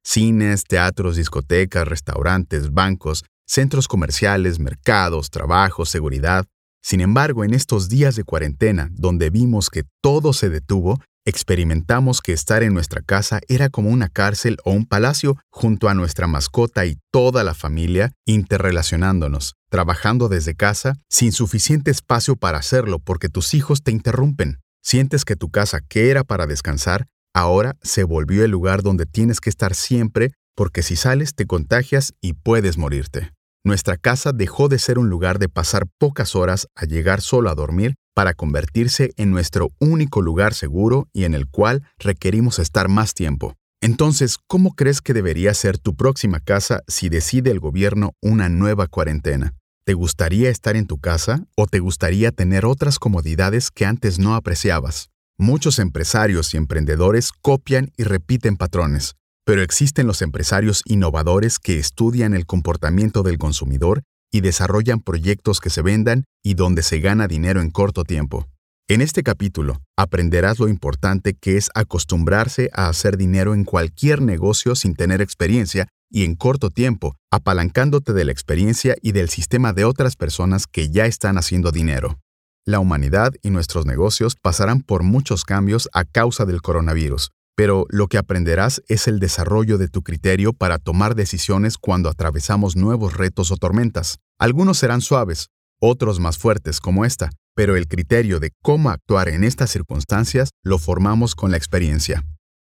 Cines, 0.05 0.65
teatros, 0.65 1.15
discotecas, 1.15 1.87
restaurantes, 1.87 2.73
bancos, 2.73 3.25
centros 3.47 3.87
comerciales, 3.87 4.59
mercados, 4.59 5.31
trabajos, 5.31 5.91
seguridad. 5.91 6.45
Sin 6.83 7.01
embargo, 7.01 7.45
en 7.45 7.55
estos 7.55 7.89
días 7.89 8.17
de 8.17 8.25
cuarentena, 8.25 8.89
donde 8.91 9.31
vimos 9.31 9.71
que 9.71 9.85
todo 10.03 10.33
se 10.33 10.51
detuvo, 10.51 11.01
experimentamos 11.25 12.21
que 12.21 12.33
estar 12.33 12.63
en 12.63 12.75
nuestra 12.75 13.01
casa 13.01 13.41
era 13.49 13.69
como 13.69 13.91
una 13.91 14.09
cárcel 14.09 14.59
o 14.65 14.73
un 14.73 14.87
palacio 14.87 15.37
junto 15.51 15.89
a 15.89 15.95
nuestra 15.95 16.27
mascota 16.27 16.85
y 16.85 16.99
toda 17.13 17.45
la 17.45 17.55
familia, 17.55 18.13
interrelacionándonos, 18.27 19.55
trabajando 19.71 20.29
desde 20.29 20.55
casa, 20.55 20.95
sin 21.09 21.33
suficiente 21.33 21.91
espacio 21.91 22.37
para 22.37 22.59
hacerlo 22.59 22.99
porque 22.99 23.29
tus 23.29 23.55
hijos 23.55 23.83
te 23.83 23.93
interrumpen. 23.93 24.59
Sientes 24.83 25.25
que 25.25 25.37
tu 25.37 25.51
casa, 25.51 25.81
que 25.81 26.11
era 26.11 26.25
para 26.25 26.47
descansar, 26.47 27.07
ahora 27.35 27.77
se 27.83 28.03
volvió 28.03 28.45
el 28.45 28.51
lugar 28.51 28.83
donde 28.83 29.07
tienes 29.07 29.41
que 29.41 29.51
estar 29.51 29.75
siempre 29.75 30.33
porque 30.57 30.83
si 30.83 30.97
sales 30.97 31.35
te 31.35 31.47
contagias 31.47 32.13
y 32.21 32.35
puedes 32.35 32.77
morirte. 32.77 33.33
Nuestra 33.65 33.97
casa 33.97 34.33
dejó 34.33 34.69
de 34.69 34.81
ser 34.81 34.99
un 34.99 35.09
lugar 35.09 35.39
de 35.39 35.49
pasar 35.49 35.87
pocas 35.99 36.35
horas 36.35 36.67
a 36.75 36.85
llegar 36.85 37.21
solo 37.21 37.49
a 37.49 37.55
dormir 37.55 37.95
para 38.15 38.35
convertirse 38.35 39.13
en 39.17 39.31
nuestro 39.31 39.71
único 39.79 40.23
lugar 40.23 40.55
seguro 40.55 41.09
y 41.13 41.25
en 41.25 41.35
el 41.35 41.47
cual 41.49 41.83
requerimos 41.99 42.59
estar 42.59 42.89
más 42.89 43.15
tiempo. 43.15 43.55
Entonces, 43.81 44.39
¿cómo 44.47 44.75
crees 44.75 45.01
que 45.01 45.13
debería 45.13 45.53
ser 45.55 45.79
tu 45.79 45.97
próxima 45.97 46.39
casa 46.41 46.83
si 46.87 47.09
decide 47.09 47.51
el 47.51 47.59
gobierno 47.59 48.13
una 48.21 48.49
nueva 48.49 48.87
cuarentena? 48.87 49.55
¿Te 49.85 49.95
gustaría 49.95 50.51
estar 50.51 50.77
en 50.77 50.87
tu 50.87 50.99
casa 50.99 51.45
o 51.57 51.67
te 51.67 51.81
gustaría 51.81 52.31
tener 52.31 52.65
otras 52.65 53.01
comodidades 53.01 53.73
que 53.73 53.85
antes 53.85 54.21
no 54.21 54.37
apreciabas? 54.37 55.11
Muchos 55.37 55.81
empresarios 55.81 56.55
y 56.55 56.59
emprendedores 56.59 57.33
copian 57.33 57.91
y 57.97 58.05
repiten 58.05 58.57
patrones, 58.57 59.17
pero 59.45 59.63
existen 59.63 60.07
los 60.07 60.23
empresarios 60.23 60.83
innovadores 60.85 61.59
que 61.59 61.81
estudian 61.81 62.35
el 62.35 62.47
comportamiento 62.47 63.25
del 63.25 63.39
consumidor 63.39 64.05
y 64.33 64.41
desarrollan 64.41 65.01
proyectos 65.01 65.61
que 65.61 65.71
se 65.71 65.83
vendan 65.83 66.25
y 66.43 66.55
donde 66.55 66.83
se 66.83 66.99
gana 66.99 67.29
dinero 67.29 67.61
en 67.61 67.71
corto 67.71 68.03
tiempo. 68.03 68.49
En 68.89 69.01
este 69.01 69.23
capítulo 69.23 69.81
aprenderás 69.97 70.59
lo 70.59 70.69
importante 70.69 71.35
que 71.35 71.57
es 71.57 71.71
acostumbrarse 71.75 72.69
a 72.73 72.89
hacer 72.89 73.17
dinero 73.17 73.55
en 73.55 73.65
cualquier 73.65 74.21
negocio 74.21 74.75
sin 74.75 74.95
tener 74.97 75.23
experiencia 75.23 75.87
y 76.11 76.25
en 76.25 76.35
corto 76.35 76.69
tiempo, 76.69 77.17
apalancándote 77.31 78.13
de 78.13 78.25
la 78.25 78.33
experiencia 78.33 78.97
y 79.01 79.13
del 79.13 79.29
sistema 79.29 79.73
de 79.73 79.85
otras 79.85 80.17
personas 80.17 80.67
que 80.67 80.91
ya 80.91 81.07
están 81.07 81.39
haciendo 81.39 81.71
dinero. 81.71 82.19
La 82.67 82.81
humanidad 82.81 83.33
y 83.43 83.51
nuestros 83.51 83.87
negocios 83.87 84.37
pasarán 84.41 84.83
por 84.83 85.03
muchos 85.03 85.45
cambios 85.45 85.89
a 85.93 86.05
causa 86.05 86.45
del 86.45 86.61
coronavirus, 86.61 87.31
pero 87.63 87.87
lo 87.91 88.09
que 88.09 88.19
aprenderás 88.19 88.83
es 88.89 89.07
el 89.07 89.21
desarrollo 89.21 89.79
de 89.79 89.87
tu 89.87 90.03
criterio 90.03 90.53
para 90.53 90.79
tomar 90.79 91.15
decisiones 91.15 91.79
cuando 91.79 92.09
atravesamos 92.09 92.75
nuevos 92.75 93.17
retos 93.17 93.53
o 93.53 93.57
tormentas. 93.57 94.19
Algunos 94.37 94.79
serán 94.79 95.01
suaves, 95.01 95.47
otros 95.81 96.19
más 96.19 96.39
fuertes 96.39 96.81
como 96.81 97.05
esta, 97.05 97.31
pero 97.55 97.77
el 97.77 97.87
criterio 97.87 98.41
de 98.41 98.51
cómo 98.65 98.91
actuar 98.91 99.29
en 99.29 99.45
estas 99.45 99.71
circunstancias 99.71 100.51
lo 100.65 100.81
formamos 100.81 101.37
con 101.37 101.53
la 101.53 101.57
experiencia. 101.57 102.25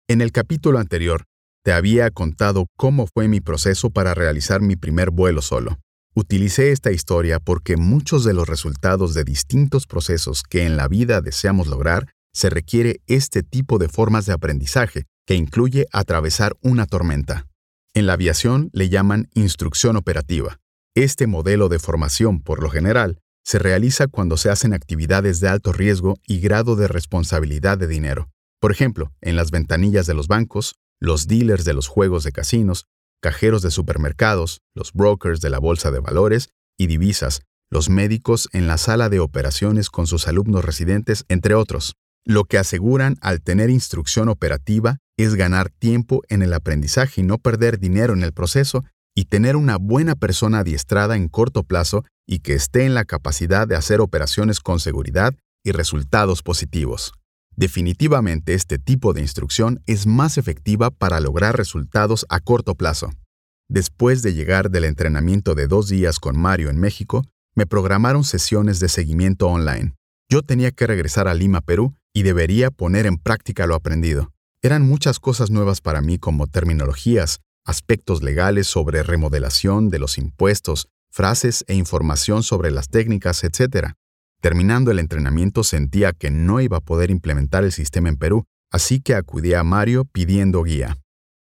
En 0.07 0.21
el 0.21 0.31
capítulo 0.31 0.79
anterior, 0.79 1.25
te 1.63 1.71
había 1.71 2.09
contado 2.09 2.65
cómo 2.75 3.05
fue 3.05 3.27
mi 3.27 3.41
proceso 3.41 3.91
para 3.91 4.15
realizar 4.15 4.59
mi 4.59 4.75
primer 4.75 5.11
vuelo 5.11 5.43
solo. 5.43 5.77
Utilicé 6.15 6.71
esta 6.71 6.91
historia 6.91 7.39
porque 7.39 7.77
muchos 7.77 8.23
de 8.23 8.33
los 8.33 8.49
resultados 8.49 9.13
de 9.13 9.23
distintos 9.23 9.85
procesos 9.85 10.41
que 10.41 10.65
en 10.65 10.77
la 10.77 10.87
vida 10.87 11.21
deseamos 11.21 11.67
lograr 11.67 12.07
se 12.33 12.49
requiere 12.49 13.01
este 13.07 13.43
tipo 13.43 13.77
de 13.77 13.89
formas 13.89 14.25
de 14.25 14.33
aprendizaje, 14.33 15.05
que 15.25 15.35
incluye 15.35 15.87
atravesar 15.91 16.57
una 16.61 16.85
tormenta. 16.85 17.47
En 17.93 18.05
la 18.05 18.13
aviación 18.13 18.69
le 18.73 18.89
llaman 18.89 19.29
instrucción 19.33 19.95
operativa. 19.95 20.59
Este 20.95 21.27
modelo 21.27 21.69
de 21.69 21.79
formación, 21.79 22.41
por 22.41 22.61
lo 22.61 22.69
general, 22.69 23.19
se 23.43 23.59
realiza 23.59 24.07
cuando 24.07 24.37
se 24.37 24.49
hacen 24.49 24.73
actividades 24.73 25.39
de 25.39 25.49
alto 25.49 25.73
riesgo 25.73 26.15
y 26.27 26.39
grado 26.39 26.75
de 26.75 26.87
responsabilidad 26.87 27.77
de 27.77 27.87
dinero. 27.87 28.29
Por 28.59 28.71
ejemplo, 28.71 29.11
en 29.21 29.35
las 29.35 29.51
ventanillas 29.51 30.05
de 30.05 30.13
los 30.13 30.27
bancos, 30.27 30.75
los 30.99 31.27
dealers 31.27 31.65
de 31.65 31.73
los 31.73 31.87
juegos 31.87 32.23
de 32.23 32.31
casinos, 32.31 32.85
cajeros 33.21 33.61
de 33.61 33.71
supermercados, 33.71 34.61
los 34.75 34.93
brokers 34.93 35.41
de 35.41 35.49
la 35.49 35.59
bolsa 35.59 35.91
de 35.91 35.99
valores 35.99 36.49
y 36.77 36.87
divisas, 36.87 37.41
los 37.69 37.89
médicos 37.89 38.49
en 38.51 38.67
la 38.67 38.77
sala 38.77 39.09
de 39.09 39.19
operaciones 39.19 39.89
con 39.89 40.07
sus 40.07 40.27
alumnos 40.27 40.65
residentes, 40.65 41.25
entre 41.29 41.55
otros. 41.55 41.95
Lo 42.25 42.45
que 42.45 42.57
aseguran 42.57 43.17
al 43.21 43.41
tener 43.41 43.69
instrucción 43.69 44.29
operativa 44.29 44.97
es 45.17 45.35
ganar 45.35 45.69
tiempo 45.69 46.21
en 46.29 46.41
el 46.41 46.53
aprendizaje 46.53 47.21
y 47.21 47.23
no 47.23 47.37
perder 47.37 47.79
dinero 47.79 48.13
en 48.13 48.23
el 48.23 48.33
proceso 48.33 48.83
y 49.15 49.25
tener 49.25 49.55
una 49.55 49.77
buena 49.77 50.15
persona 50.15 50.59
adiestrada 50.59 51.15
en 51.15 51.27
corto 51.27 51.63
plazo 51.63 52.05
y 52.27 52.39
que 52.39 52.53
esté 52.53 52.85
en 52.85 52.93
la 52.93 53.05
capacidad 53.05 53.67
de 53.67 53.75
hacer 53.75 54.01
operaciones 54.01 54.59
con 54.59 54.79
seguridad 54.79 55.33
y 55.63 55.71
resultados 55.71 56.41
positivos. 56.43 57.13
Definitivamente 57.55 58.53
este 58.53 58.77
tipo 58.77 59.11
de 59.11 59.21
instrucción 59.21 59.81
es 59.85 60.07
más 60.07 60.37
efectiva 60.37 60.91
para 60.91 61.19
lograr 61.19 61.57
resultados 61.57 62.25
a 62.29 62.39
corto 62.39 62.75
plazo. 62.75 63.09
Después 63.67 64.21
de 64.21 64.33
llegar 64.33 64.71
del 64.71 64.85
entrenamiento 64.85 65.55
de 65.55 65.67
dos 65.67 65.89
días 65.89 66.19
con 66.19 66.39
Mario 66.39 66.69
en 66.69 66.79
México, 66.79 67.25
me 67.55 67.65
programaron 67.67 68.23
sesiones 68.23 68.79
de 68.79 68.87
seguimiento 68.87 69.47
online. 69.47 69.93
Yo 70.29 70.43
tenía 70.43 70.71
que 70.71 70.87
regresar 70.87 71.27
a 71.27 71.33
Lima, 71.33 71.59
Perú, 71.59 71.93
y 72.13 72.23
debería 72.23 72.71
poner 72.71 73.05
en 73.05 73.17
práctica 73.17 73.67
lo 73.67 73.75
aprendido. 73.75 74.31
Eran 74.61 74.81
muchas 74.81 75.19
cosas 75.19 75.51
nuevas 75.51 75.81
para 75.81 76.01
mí 76.01 76.17
como 76.17 76.47
terminologías, 76.47 77.39
aspectos 77.65 78.23
legales 78.23 78.67
sobre 78.67 79.03
remodelación 79.03 79.89
de 79.89 79.99
los 79.99 80.17
impuestos, 80.17 80.89
frases 81.11 81.63
e 81.67 81.75
información 81.75 82.43
sobre 82.43 82.71
las 82.71 82.89
técnicas, 82.89 83.43
etc. 83.43 83.93
Terminando 84.41 84.91
el 84.91 84.99
entrenamiento 84.99 85.63
sentía 85.63 86.13
que 86.13 86.31
no 86.31 86.61
iba 86.61 86.77
a 86.77 86.81
poder 86.81 87.11
implementar 87.11 87.63
el 87.63 87.71
sistema 87.71 88.09
en 88.09 88.17
Perú, 88.17 88.45
así 88.71 89.01
que 89.01 89.15
acudí 89.15 89.53
a 89.53 89.63
Mario 89.63 90.05
pidiendo 90.05 90.63
guía. 90.63 90.97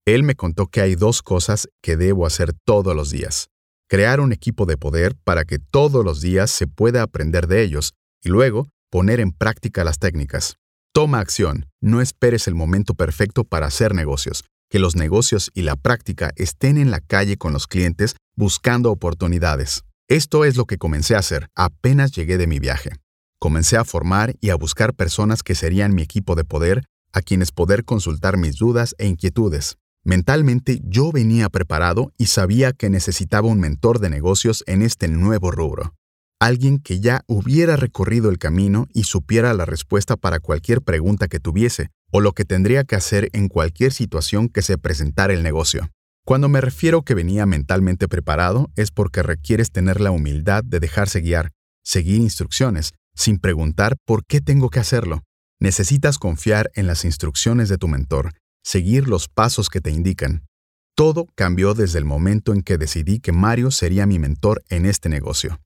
Él 0.05 0.23
me 0.23 0.35
contó 0.35 0.67
que 0.67 0.81
hay 0.81 0.95
dos 0.95 1.21
cosas 1.21 1.67
que 1.81 1.95
debo 1.95 2.25
hacer 2.25 2.53
todos 2.65 2.95
los 2.95 3.11
días. 3.11 3.49
Crear 3.87 4.19
un 4.19 4.31
equipo 4.31 4.65
de 4.65 4.77
poder 4.77 5.15
para 5.23 5.45
que 5.45 5.59
todos 5.59 6.03
los 6.03 6.21
días 6.21 6.49
se 6.49 6.65
pueda 6.65 7.03
aprender 7.03 7.47
de 7.47 7.61
ellos 7.61 7.93
y 8.23 8.29
luego 8.29 8.69
poner 8.91 9.21
en 9.21 9.31
práctica 9.31 9.83
las 9.83 9.97
técnicas. 9.97 10.57
Toma 10.93 11.19
acción, 11.19 11.67
no 11.79 12.01
esperes 12.01 12.47
el 12.47 12.55
momento 12.55 12.93
perfecto 12.93 13.45
para 13.45 13.65
hacer 13.65 13.95
negocios, 13.95 14.43
que 14.69 14.79
los 14.79 14.97
negocios 14.97 15.49
y 15.53 15.61
la 15.61 15.77
práctica 15.77 16.31
estén 16.35 16.77
en 16.77 16.91
la 16.91 16.99
calle 16.99 17.37
con 17.37 17.53
los 17.53 17.67
clientes 17.67 18.17
buscando 18.35 18.91
oportunidades. 18.91 19.85
Esto 20.09 20.43
es 20.43 20.57
lo 20.57 20.65
que 20.65 20.77
comencé 20.77 21.15
a 21.15 21.19
hacer 21.19 21.47
apenas 21.55 22.11
llegué 22.11 22.37
de 22.37 22.47
mi 22.47 22.59
viaje. 22.59 22.91
Comencé 23.39 23.77
a 23.77 23.85
formar 23.85 24.35
y 24.41 24.49
a 24.49 24.55
buscar 24.55 24.93
personas 24.93 25.41
que 25.41 25.55
serían 25.55 25.95
mi 25.95 26.01
equipo 26.01 26.35
de 26.35 26.43
poder, 26.43 26.83
a 27.13 27.21
quienes 27.21 27.53
poder 27.53 27.85
consultar 27.85 28.35
mis 28.35 28.57
dudas 28.57 28.93
e 28.97 29.07
inquietudes. 29.07 29.77
Mentalmente 30.03 30.81
yo 30.83 31.11
venía 31.13 31.47
preparado 31.47 32.11
y 32.17 32.25
sabía 32.25 32.73
que 32.73 32.89
necesitaba 32.89 33.47
un 33.47 33.59
mentor 33.59 33.99
de 33.99 34.09
negocios 34.09 34.65
en 34.67 34.81
este 34.81 35.07
nuevo 35.07 35.49
rubro. 35.49 35.93
Alguien 36.41 36.79
que 36.79 36.99
ya 36.99 37.21
hubiera 37.27 37.75
recorrido 37.75 38.31
el 38.31 38.39
camino 38.39 38.87
y 38.95 39.03
supiera 39.03 39.53
la 39.53 39.67
respuesta 39.67 40.17
para 40.17 40.39
cualquier 40.39 40.81
pregunta 40.81 41.27
que 41.27 41.39
tuviese, 41.39 41.91
o 42.11 42.19
lo 42.19 42.31
que 42.31 42.45
tendría 42.45 42.83
que 42.83 42.95
hacer 42.95 43.29
en 43.33 43.47
cualquier 43.47 43.93
situación 43.93 44.49
que 44.49 44.63
se 44.63 44.79
presentara 44.79 45.33
el 45.33 45.43
negocio. 45.43 45.91
Cuando 46.25 46.49
me 46.49 46.59
refiero 46.59 47.03
que 47.03 47.13
venía 47.13 47.45
mentalmente 47.45 48.07
preparado 48.07 48.71
es 48.75 48.89
porque 48.89 49.21
requieres 49.21 49.71
tener 49.71 50.01
la 50.01 50.09
humildad 50.09 50.63
de 50.63 50.79
dejarse 50.79 51.21
guiar, 51.21 51.51
seguir 51.83 52.19
instrucciones, 52.19 52.93
sin 53.13 53.37
preguntar 53.37 53.97
por 54.03 54.25
qué 54.25 54.41
tengo 54.41 54.71
que 54.71 54.79
hacerlo. 54.79 55.21
Necesitas 55.59 56.17
confiar 56.17 56.71
en 56.73 56.87
las 56.87 57.05
instrucciones 57.05 57.69
de 57.69 57.77
tu 57.77 57.87
mentor, 57.87 58.31
seguir 58.63 59.07
los 59.07 59.27
pasos 59.27 59.69
que 59.69 59.79
te 59.79 59.91
indican. 59.91 60.47
Todo 60.95 61.27
cambió 61.35 61.75
desde 61.75 61.99
el 61.99 62.05
momento 62.05 62.51
en 62.51 62.63
que 62.63 62.79
decidí 62.79 63.19
que 63.19 63.31
Mario 63.31 63.69
sería 63.69 64.07
mi 64.07 64.17
mentor 64.17 64.63
en 64.69 64.87
este 64.87 65.07
negocio. 65.07 65.59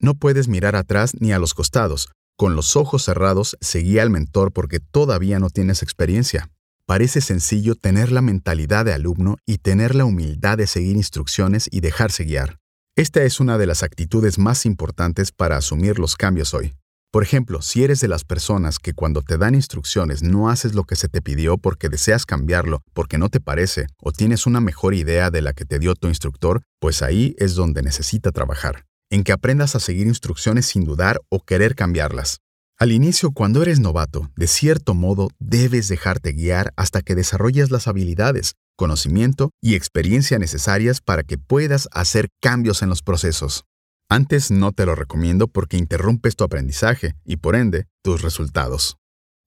No 0.00 0.14
puedes 0.14 0.48
mirar 0.48 0.76
atrás 0.76 1.12
ni 1.20 1.32
a 1.32 1.38
los 1.38 1.54
costados. 1.54 2.08
Con 2.36 2.54
los 2.54 2.76
ojos 2.76 3.04
cerrados, 3.04 3.56
seguí 3.60 3.98
al 3.98 4.10
mentor 4.10 4.52
porque 4.52 4.78
todavía 4.78 5.38
no 5.38 5.48
tienes 5.50 5.82
experiencia. 5.82 6.50
Parece 6.86 7.20
sencillo 7.20 7.74
tener 7.74 8.12
la 8.12 8.22
mentalidad 8.22 8.84
de 8.84 8.92
alumno 8.92 9.38
y 9.46 9.58
tener 9.58 9.94
la 9.94 10.04
humildad 10.04 10.58
de 10.58 10.66
seguir 10.66 10.96
instrucciones 10.96 11.68
y 11.70 11.80
dejarse 11.80 12.24
guiar. 12.24 12.58
Esta 12.94 13.24
es 13.24 13.40
una 13.40 13.58
de 13.58 13.66
las 13.66 13.82
actitudes 13.82 14.38
más 14.38 14.64
importantes 14.64 15.32
para 15.32 15.56
asumir 15.58 15.98
los 15.98 16.16
cambios 16.16 16.54
hoy. 16.54 16.74
Por 17.10 17.22
ejemplo, 17.22 17.62
si 17.62 17.82
eres 17.82 18.00
de 18.00 18.08
las 18.08 18.24
personas 18.24 18.78
que 18.78 18.94
cuando 18.94 19.22
te 19.22 19.38
dan 19.38 19.54
instrucciones 19.54 20.22
no 20.22 20.48
haces 20.48 20.74
lo 20.74 20.84
que 20.84 20.96
se 20.96 21.08
te 21.08 21.22
pidió 21.22 21.58
porque 21.58 21.88
deseas 21.88 22.24
cambiarlo, 22.24 22.82
porque 22.94 23.18
no 23.18 23.28
te 23.28 23.40
parece, 23.40 23.86
o 24.00 24.12
tienes 24.12 24.46
una 24.46 24.60
mejor 24.60 24.94
idea 24.94 25.30
de 25.30 25.42
la 25.42 25.52
que 25.52 25.64
te 25.64 25.78
dio 25.78 25.94
tu 25.94 26.08
instructor, 26.08 26.62
pues 26.80 27.02
ahí 27.02 27.34
es 27.38 27.54
donde 27.54 27.82
necesita 27.82 28.32
trabajar, 28.32 28.85
en 29.10 29.24
que 29.24 29.32
aprendas 29.32 29.76
a 29.76 29.80
seguir 29.80 30.06
instrucciones 30.06 30.66
sin 30.66 30.84
dudar 30.84 31.20
o 31.28 31.40
querer 31.40 31.74
cambiarlas. 31.74 32.38
Al 32.78 32.92
inicio, 32.92 33.30
cuando 33.30 33.62
eres 33.62 33.80
novato, 33.80 34.30
de 34.36 34.46
cierto 34.46 34.92
modo 34.92 35.30
debes 35.38 35.88
dejarte 35.88 36.32
guiar 36.32 36.74
hasta 36.76 37.00
que 37.00 37.14
desarrolles 37.14 37.70
las 37.70 37.88
habilidades, 37.88 38.54
conocimiento 38.76 39.50
y 39.62 39.74
experiencia 39.74 40.38
necesarias 40.38 41.00
para 41.00 41.22
que 41.22 41.38
puedas 41.38 41.88
hacer 41.92 42.28
cambios 42.42 42.82
en 42.82 42.90
los 42.90 43.02
procesos. 43.02 43.64
Antes 44.10 44.50
no 44.50 44.72
te 44.72 44.86
lo 44.86 44.94
recomiendo 44.94 45.48
porque 45.48 45.78
interrumpes 45.78 46.36
tu 46.36 46.44
aprendizaje 46.44 47.14
y 47.24 47.38
por 47.38 47.56
ende 47.56 47.86
tus 48.02 48.22
resultados. 48.22 48.98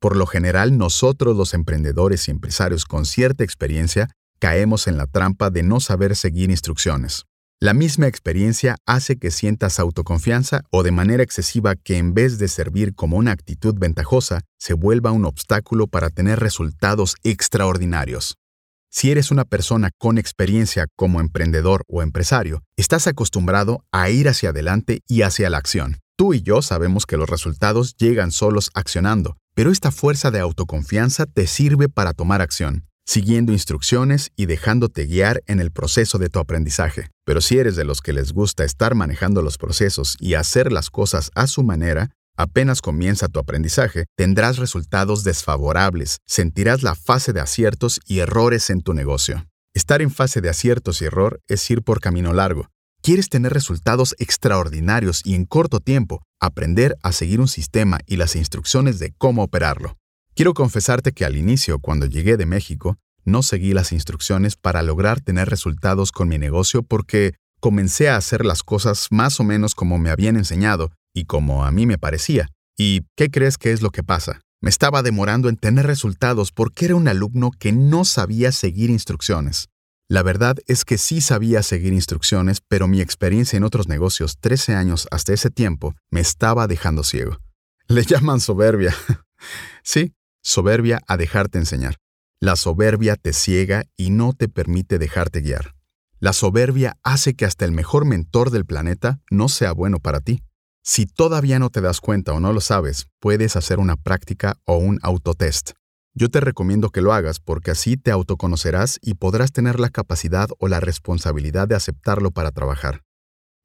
Por 0.02 0.16
lo 0.16 0.26
general, 0.26 0.78
nosotros 0.78 1.38
los 1.38 1.54
emprendedores 1.54 2.28
y 2.28 2.32
empresarios 2.32 2.86
con 2.86 3.06
cierta 3.06 3.44
experiencia 3.44 4.10
caemos 4.40 4.88
en 4.88 4.98
la 4.98 5.06
trampa 5.06 5.50
de 5.50 5.64
no 5.64 5.80
saber 5.80 6.16
seguir 6.16 6.50
instrucciones. 6.50 7.26
La 7.62 7.74
misma 7.74 8.08
experiencia 8.08 8.78
hace 8.86 9.18
que 9.18 9.32
sientas 9.32 9.82
autoconfianza 9.82 10.62
o 10.72 10.82
de 10.82 10.92
manera 10.92 11.24
excesiva 11.24 11.76
que 11.76 11.98
en 11.98 12.14
vez 12.14 12.40
de 12.40 12.48
servir 12.48 12.96
como 12.96 13.18
una 13.18 13.34
actitud 13.34 13.76
ventajosa, 13.78 14.44
se 14.58 14.74
vuelva 14.74 15.12
un 15.12 15.26
obstáculo 15.26 15.88
para 15.88 16.10
tener 16.10 16.40
resultados 16.40 17.18
extraordinarios. 17.24 18.38
Si 18.90 19.12
eres 19.12 19.30
una 19.30 19.44
persona 19.44 19.90
con 19.98 20.18
experiencia 20.18 20.88
como 20.96 21.20
emprendedor 21.20 21.84
o 21.90 22.02
empresario, 22.02 22.64
estás 22.78 23.08
acostumbrado 23.08 23.84
a 23.92 24.10
ir 24.10 24.30
hacia 24.30 24.52
adelante 24.52 25.02
y 25.06 25.24
hacia 25.24 25.50
la 25.50 25.58
acción. 25.58 25.98
Tú 26.18 26.34
y 26.34 26.42
yo 26.42 26.62
sabemos 26.62 27.06
que 27.06 27.18
los 27.18 27.30
resultados 27.30 27.98
llegan 27.98 28.32
solos 28.32 28.72
accionando, 28.74 29.36
pero 29.54 29.70
esta 29.70 29.92
fuerza 29.92 30.32
de 30.32 30.40
autoconfianza 30.40 31.26
te 31.26 31.46
sirve 31.46 31.90
para 31.90 32.14
tomar 32.14 32.42
acción, 32.42 32.86
siguiendo 33.06 33.52
instrucciones 33.52 34.32
y 34.38 34.46
dejándote 34.46 35.08
guiar 35.08 35.44
en 35.46 35.60
el 35.60 35.72
proceso 35.72 36.20
de 36.20 36.30
tu 36.30 36.40
aprendizaje. 36.40 37.10
Pero 37.30 37.42
si 37.42 37.60
eres 37.60 37.76
de 37.76 37.86
los 37.86 38.02
que 38.02 38.12
les 38.12 38.34
gusta 38.34 38.64
estar 38.64 38.96
manejando 38.96 39.44
los 39.44 39.60
procesos 39.60 40.18
y 40.20 40.34
hacer 40.34 40.72
las 40.72 40.90
cosas 40.90 41.30
a 41.36 41.46
su 41.46 41.62
manera, 41.62 42.10
Apenas 42.36 42.82
comienza 42.82 43.28
tu 43.28 43.38
aprendizaje, 43.38 44.06
tendrás 44.16 44.58
resultados 44.58 45.24
desfavorables, 45.24 46.20
sentirás 46.26 46.82
la 46.84 46.96
fase 46.96 47.34
de 47.34 47.42
aciertos 47.42 48.00
y 48.08 48.20
errores 48.20 48.70
en 48.70 48.82
tu 48.82 48.94
negocio. 48.94 49.46
Estar 49.76 50.02
en 50.02 50.10
fase 50.10 50.40
de 50.40 50.50
aciertos 50.50 51.02
y 51.02 51.06
error 51.06 51.42
es 51.48 51.70
ir 51.70 51.84
por 51.84 52.00
camino 52.00 52.34
largo. 52.34 52.70
Quieres 53.04 53.28
tener 53.28 53.54
resultados 53.54 54.16
extraordinarios 54.18 55.22
y 55.24 55.36
en 55.36 55.46
corto 55.46 55.82
tiempo, 55.82 56.24
aprender 56.40 56.96
a 57.04 57.12
seguir 57.12 57.42
un 57.42 57.50
sistema 57.50 58.00
y 58.08 58.16
las 58.16 58.38
instrucciones 58.38 58.98
de 58.98 59.14
cómo 59.18 59.44
operarlo. 59.44 59.98
Quiero 60.34 60.54
confesarte 60.54 61.12
que 61.12 61.26
al 61.26 61.36
inicio, 61.36 61.80
cuando 61.80 62.06
llegué 62.06 62.38
de 62.38 62.46
México, 62.46 62.98
no 63.30 63.44
seguí 63.44 63.74
las 63.74 63.92
instrucciones 63.92 64.56
para 64.56 64.82
lograr 64.82 65.22
tener 65.22 65.50
resultados 65.50 66.12
con 66.12 66.28
mi 66.28 66.38
negocio 66.38 66.84
porque 66.84 67.36
comencé 67.60 68.10
a 68.10 68.18
hacer 68.18 68.46
las 68.46 68.64
cosas 68.64 69.08
más 69.12 69.40
o 69.40 69.44
menos 69.44 69.76
como 69.76 69.98
me 69.98 70.10
habían 70.10 70.36
enseñado 70.36 70.92
y 71.14 71.26
como 71.26 71.66
a 71.66 71.72
mí 71.72 71.86
me 71.86 71.98
parecía. 71.98 72.50
¿Y 72.78 73.02
qué 73.16 73.30
crees 73.30 73.58
que 73.58 73.72
es 73.72 73.82
lo 73.82 73.90
que 73.90 74.04
pasa? 74.04 74.42
Me 74.62 74.70
estaba 74.70 75.04
demorando 75.04 75.50
en 75.50 75.58
tener 75.58 75.86
resultados 75.86 76.52
porque 76.52 76.86
era 76.86 76.96
un 76.96 77.08
alumno 77.08 77.52
que 77.58 77.72
no 77.72 78.06
sabía 78.06 78.52
seguir 78.52 78.90
instrucciones. 78.90 79.70
La 80.10 80.24
verdad 80.24 80.58
es 80.66 80.86
que 80.86 80.98
sí 80.98 81.22
sabía 81.22 81.62
seguir 81.62 81.94
instrucciones, 81.94 82.62
pero 82.68 82.88
mi 82.88 83.00
experiencia 83.00 83.58
en 83.58 83.64
otros 83.64 83.88
negocios 83.88 84.38
13 84.40 84.74
años 84.74 85.08
hasta 85.12 85.34
ese 85.34 85.52
tiempo 85.52 85.96
me 86.10 86.20
estaba 86.20 86.68
dejando 86.68 87.04
ciego. 87.04 87.38
Le 87.88 88.04
llaman 88.04 88.40
soberbia. 88.40 88.96
sí, 89.84 90.14
soberbia 90.42 91.00
a 91.08 91.16
dejarte 91.16 91.60
enseñar. 91.60 91.96
La 92.42 92.56
soberbia 92.56 93.18
te 93.18 93.34
ciega 93.34 93.84
y 93.98 94.12
no 94.12 94.32
te 94.32 94.48
permite 94.48 94.98
dejarte 94.98 95.42
guiar. 95.42 95.76
La 96.22 96.32
soberbia 96.32 96.98
hace 97.04 97.34
que 97.34 97.44
hasta 97.44 97.66
el 97.66 97.74
mejor 97.74 98.06
mentor 98.06 98.50
del 98.50 98.66
planeta 98.66 99.20
no 99.30 99.50
sea 99.50 99.74
bueno 99.74 100.00
para 100.00 100.22
ti. 100.22 100.42
Si 100.82 101.06
todavía 101.06 101.60
no 101.60 101.70
te 101.70 101.82
das 101.82 102.00
cuenta 102.00 102.32
o 102.32 102.40
no 102.40 102.54
lo 102.54 102.62
sabes, 102.62 103.08
puedes 103.20 103.58
hacer 103.58 103.78
una 103.78 103.98
práctica 103.98 104.56
o 104.64 104.78
un 104.78 105.00
autotest. 105.02 105.72
Yo 106.14 106.30
te 106.30 106.40
recomiendo 106.40 106.92
que 106.92 107.02
lo 107.02 107.12
hagas 107.12 107.42
porque 107.42 107.72
así 107.72 107.98
te 107.98 108.10
autoconocerás 108.10 109.00
y 109.02 109.16
podrás 109.16 109.52
tener 109.52 109.78
la 109.78 109.90
capacidad 109.90 110.48
o 110.60 110.70
la 110.70 110.80
responsabilidad 110.80 111.68
de 111.68 111.76
aceptarlo 111.76 112.32
para 112.32 112.52
trabajar. 112.52 113.04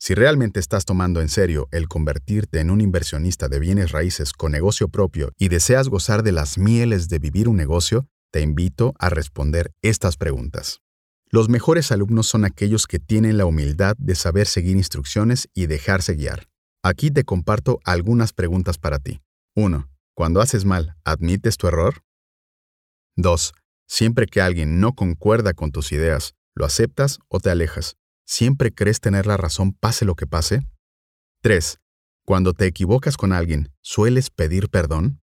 Si 0.00 0.14
realmente 0.14 0.58
estás 0.58 0.84
tomando 0.84 1.20
en 1.20 1.28
serio 1.28 1.68
el 1.70 1.86
convertirte 1.86 2.58
en 2.58 2.70
un 2.70 2.80
inversionista 2.80 3.48
de 3.48 3.60
bienes 3.60 3.92
raíces 3.92 4.32
con 4.32 4.50
negocio 4.50 4.88
propio 4.88 5.30
y 5.38 5.46
deseas 5.46 5.88
gozar 5.88 6.24
de 6.24 6.32
las 6.32 6.58
mieles 6.58 7.08
de 7.08 7.20
vivir 7.20 7.48
un 7.48 7.56
negocio, 7.56 8.08
te 8.34 8.40
invito 8.40 8.94
a 8.98 9.10
responder 9.10 9.72
estas 9.80 10.16
preguntas. 10.16 10.80
Los 11.30 11.48
mejores 11.48 11.92
alumnos 11.92 12.26
son 12.26 12.44
aquellos 12.44 12.88
que 12.88 12.98
tienen 12.98 13.38
la 13.38 13.46
humildad 13.46 13.94
de 13.96 14.16
saber 14.16 14.48
seguir 14.48 14.76
instrucciones 14.76 15.48
y 15.54 15.66
dejarse 15.66 16.14
guiar. 16.14 16.48
Aquí 16.82 17.12
te 17.12 17.22
comparto 17.22 17.78
algunas 17.84 18.32
preguntas 18.32 18.76
para 18.76 18.98
ti. 18.98 19.20
1. 19.54 19.88
Cuando 20.14 20.40
haces 20.40 20.64
mal, 20.64 20.96
¿admites 21.04 21.56
tu 21.58 21.68
error? 21.68 22.02
2. 23.14 23.52
Siempre 23.86 24.26
que 24.26 24.40
alguien 24.40 24.80
no 24.80 24.94
concuerda 24.94 25.54
con 25.54 25.70
tus 25.70 25.92
ideas, 25.92 26.34
¿lo 26.56 26.64
aceptas 26.64 27.20
o 27.28 27.38
te 27.38 27.50
alejas? 27.50 27.94
¿Siempre 28.26 28.74
crees 28.74 28.98
tener 28.98 29.26
la 29.26 29.36
razón 29.36 29.74
pase 29.74 30.04
lo 30.04 30.16
que 30.16 30.26
pase? 30.26 30.66
3. 31.42 31.78
Cuando 32.26 32.52
te 32.52 32.66
equivocas 32.66 33.16
con 33.16 33.32
alguien, 33.32 33.72
¿sueles 33.80 34.30
pedir 34.30 34.70
perdón? 34.70 35.20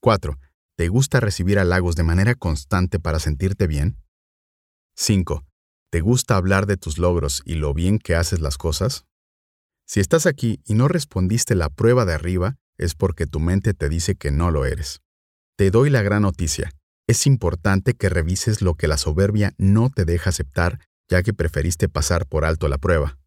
4. 0.00 0.38
¿Te 0.74 0.88
gusta 0.88 1.20
recibir 1.20 1.58
halagos 1.58 1.96
de 1.96 2.02
manera 2.02 2.34
constante 2.34 2.98
para 2.98 3.18
sentirte 3.18 3.66
bien? 3.66 3.98
5. 4.96 5.44
¿Te 5.90 6.00
gusta 6.00 6.36
hablar 6.36 6.64
de 6.64 6.78
tus 6.78 6.96
logros 6.96 7.42
y 7.44 7.56
lo 7.56 7.74
bien 7.74 7.98
que 7.98 8.14
haces 8.14 8.40
las 8.40 8.56
cosas? 8.56 9.04
Si 9.86 10.00
estás 10.00 10.24
aquí 10.24 10.62
y 10.64 10.72
no 10.72 10.88
respondiste 10.88 11.54
la 11.54 11.68
prueba 11.68 12.06
de 12.06 12.14
arriba, 12.14 12.56
es 12.78 12.94
porque 12.94 13.26
tu 13.26 13.38
mente 13.38 13.74
te 13.74 13.90
dice 13.90 14.14
que 14.14 14.30
no 14.30 14.50
lo 14.50 14.64
eres. 14.64 15.02
Te 15.58 15.70
doy 15.70 15.90
la 15.90 16.00
gran 16.00 16.22
noticia. 16.22 16.72
Es 17.06 17.26
importante 17.26 17.92
que 17.92 18.08
revises 18.08 18.62
lo 18.62 18.74
que 18.74 18.88
la 18.88 18.96
soberbia 18.96 19.52
no 19.58 19.90
te 19.90 20.06
deja 20.06 20.30
aceptar, 20.30 20.80
ya 21.10 21.22
que 21.22 21.34
preferiste 21.34 21.90
pasar 21.90 22.26
por 22.26 22.46
alto 22.46 22.68
la 22.68 22.78
prueba. 22.78 23.18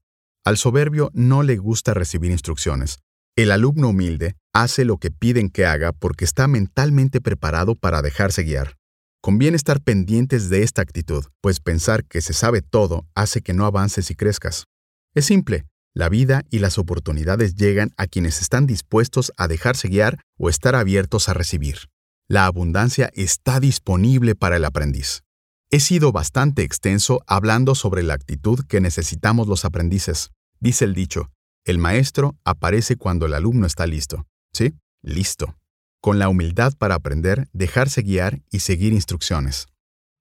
Al 0.44 0.58
soberbio 0.58 1.12
no 1.14 1.44
le 1.44 1.58
gusta 1.58 1.94
recibir 1.94 2.32
instrucciones. 2.32 2.98
El 3.38 3.52
alumno 3.52 3.90
humilde 3.90 4.38
hace 4.54 4.86
lo 4.86 4.98
que 4.98 5.12
piden 5.12 5.50
que 5.50 5.66
haga 5.66 5.92
porque 5.92 6.24
está 6.24 6.48
mentalmente 6.48 7.20
preparado 7.20 7.76
para 7.76 8.02
dejarse 8.02 8.44
guiar. 8.44 8.78
Conviene 9.22 9.58
estar 9.58 9.82
pendientes 9.82 10.48
de 10.50 10.64
esta 10.64 10.82
actitud, 10.82 11.26
pues 11.42 11.60
pensar 11.60 12.06
que 12.06 12.22
se 12.22 12.32
sabe 12.32 12.62
todo 12.62 13.06
hace 13.14 13.42
que 13.42 13.54
no 13.54 13.66
avances 13.66 14.10
y 14.10 14.16
crezcas. 14.16 14.68
Es 15.14 15.26
simple, 15.26 15.66
la 15.94 16.08
vida 16.08 16.44
y 16.50 16.60
las 16.60 16.78
oportunidades 16.78 17.56
llegan 17.56 17.92
a 17.98 18.08
quienes 18.08 18.40
están 18.40 18.68
dispuestos 18.68 19.34
a 19.36 19.50
dejarse 19.50 19.90
guiar 19.90 20.22
o 20.38 20.48
estar 20.48 20.74
abiertos 20.74 21.28
a 21.28 21.34
recibir. 21.34 21.90
La 22.30 22.46
abundancia 22.46 23.12
está 23.16 23.60
disponible 23.60 24.36
para 24.36 24.56
el 24.56 24.64
aprendiz. 24.64 25.24
He 25.72 25.82
sido 25.82 26.14
bastante 26.14 26.64
extenso 26.64 27.22
hablando 27.28 27.76
sobre 27.76 28.02
la 28.02 28.14
actitud 28.14 28.62
que 28.66 28.80
necesitamos 28.80 29.48
los 29.48 29.66
aprendices. 29.66 30.32
Dice 30.62 30.86
el 30.86 30.94
dicho, 30.94 31.32
el 31.66 31.78
maestro 31.78 32.38
aparece 32.44 32.96
cuando 32.96 33.26
el 33.26 33.34
alumno 33.34 33.68
está 33.68 33.86
listo. 33.86 34.26
¿Sí? 34.54 34.74
Listo. 35.02 35.58
Con 36.02 36.20
la 36.20 36.30
humildad 36.30 36.74
para 36.78 36.96
aprender, 36.96 37.48
dejarse 37.52 38.02
guiar 38.02 38.42
y 38.52 38.60
seguir 38.60 38.94
instrucciones. 38.94 39.66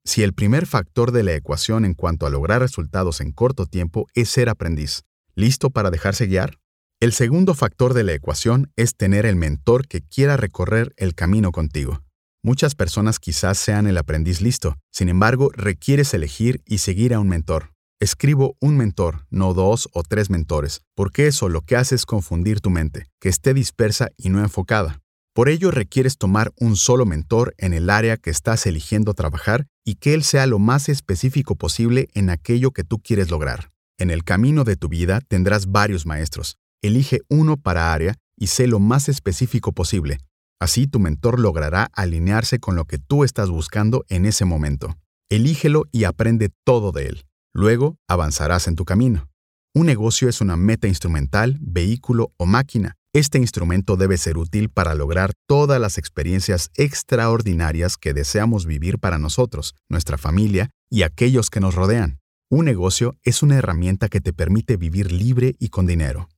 Si 0.05 0.23
el 0.23 0.35
primer 0.35 0.67
factor 0.67 1.13
de 1.13 1.23
la 1.23 1.35
ecuación 1.35 1.85
en 1.85 1.95
cuanto 1.95 2.27
a 2.27 2.31
lograr 2.31 2.61
resultados 2.61 3.21
en 3.21 3.33
corto 3.33 3.67
tiempo 3.67 4.07
es 4.15 4.29
ser 4.29 4.49
aprendiz, 4.49 5.05
¿Listo 5.37 5.71
para 5.71 5.91
dejarse 5.91 6.27
guiar? 6.27 6.61
El 7.01 7.13
segundo 7.13 7.55
factor 7.55 7.93
de 7.93 8.05
la 8.05 8.13
ecuación 8.13 8.73
es 8.77 8.97
tener 8.97 9.27
el 9.27 9.35
mentor 9.35 9.89
que 9.89 10.01
quiera 10.01 10.37
recorrer 10.37 10.95
el 10.97 11.17
camino 11.17 11.51
contigo. 11.51 12.05
Muchas 12.43 12.77
personas 12.77 13.19
quizás 13.19 13.59
sean 13.59 13.89
el 13.89 13.99
aprendiz 13.99 14.41
listo, 14.41 14.77
sin 14.93 15.09
embargo, 15.09 15.51
requieres 15.53 16.15
elegir 16.15 16.63
y 16.67 16.79
seguir 16.79 17.15
a 17.15 17.19
un 17.19 17.29
mentor. 17.29 17.74
Escribo 18.01 18.57
un 18.61 18.77
mentor, 18.77 19.25
no 19.31 19.55
dos 19.55 19.89
o 19.93 20.03
tres 20.03 20.29
mentores, 20.29 20.83
porque 20.95 21.29
eso 21.29 21.49
lo 21.49 21.63
que 21.63 21.77
hace 21.77 21.95
es 21.95 22.07
confundir 22.07 22.61
tu 22.61 22.69
mente, 22.69 23.07
que 23.21 23.29
esté 23.29 23.55
dispersa 23.55 24.11
y 24.17 24.31
no 24.31 24.41
enfocada. 24.41 25.01
Por 25.33 25.49
ello 25.49 25.71
requieres 25.71 26.19
tomar 26.19 26.53
un 26.59 26.77
solo 26.77 27.07
mentor 27.07 27.55
en 27.57 27.73
el 27.73 27.91
área 27.91 28.17
que 28.17 28.31
estás 28.31 28.67
eligiendo 28.67 29.15
trabajar 29.15 29.67
y 29.85 29.95
que 29.95 30.15
él 30.15 30.25
sea 30.25 30.47
lo 30.47 30.59
más 30.59 30.89
específico 30.89 31.55
posible 31.57 32.09
en 32.15 32.31
aquello 32.31 32.73
que 32.73 32.85
tú 32.85 32.99
quieres 32.99 33.31
lograr. 33.31 33.71
En 33.99 34.11
el 34.11 34.25
camino 34.25 34.65
de 34.65 34.77
tu 34.77 34.89
vida 34.89 35.21
tendrás 35.27 35.71
varios 35.71 36.05
maestros. 36.05 36.59
Elige 36.83 37.21
uno 37.29 37.57
para 37.57 37.93
área 37.93 38.17
y 38.37 38.49
sé 38.49 38.67
lo 38.67 38.81
más 38.81 39.09
específico 39.09 39.73
posible. 39.73 40.19
Así 40.61 40.87
tu 40.87 40.99
mentor 40.99 41.39
logrará 41.39 41.91
alinearse 41.93 42.59
con 42.59 42.75
lo 42.77 42.85
que 42.87 42.99
tú 42.99 43.25
estás 43.25 43.51
buscando 43.51 44.05
en 44.09 44.27
ese 44.27 44.45
momento. 44.45 44.97
Elígelo 45.31 45.85
y 45.93 46.05
aprende 46.05 46.51
todo 46.65 46.93
de 46.93 47.07
él. 47.07 47.25
Luego 47.55 47.99
avanzarás 48.09 48.67
en 48.67 48.75
tu 48.75 48.85
camino. 48.85 49.29
Un 49.77 49.87
negocio 49.87 50.29
es 50.29 50.41
una 50.41 50.57
meta 50.57 50.89
instrumental, 50.89 51.57
vehículo 51.61 52.33
o 52.37 52.47
máquina. 52.47 52.97
Este 53.13 53.39
instrumento 53.39 53.97
debe 53.97 54.19
ser 54.19 54.39
útil 54.39 54.71
para 54.71 54.97
lograr 54.97 55.35
todas 55.47 55.81
las 55.81 55.97
experiencias 55.97 56.71
extraordinarias 56.75 57.97
que 57.97 58.13
deseamos 58.13 58.67
vivir 58.67 58.99
para 58.99 59.19
nosotros, 59.19 59.77
nuestra 59.89 60.19
familia 60.19 60.71
y 60.91 61.05
aquellos 61.05 61.49
que 61.49 61.61
nos 61.61 61.77
rodean. 61.77 62.19
Un 62.51 62.65
negocio 62.65 63.17
es 63.23 63.43
una 63.45 63.57
herramienta 63.57 64.09
que 64.09 64.21
te 64.21 64.33
permite 64.33 64.77
vivir 64.77 65.13
libre 65.13 65.55
y 65.61 65.69
con 65.69 65.87
dinero. 65.87 66.29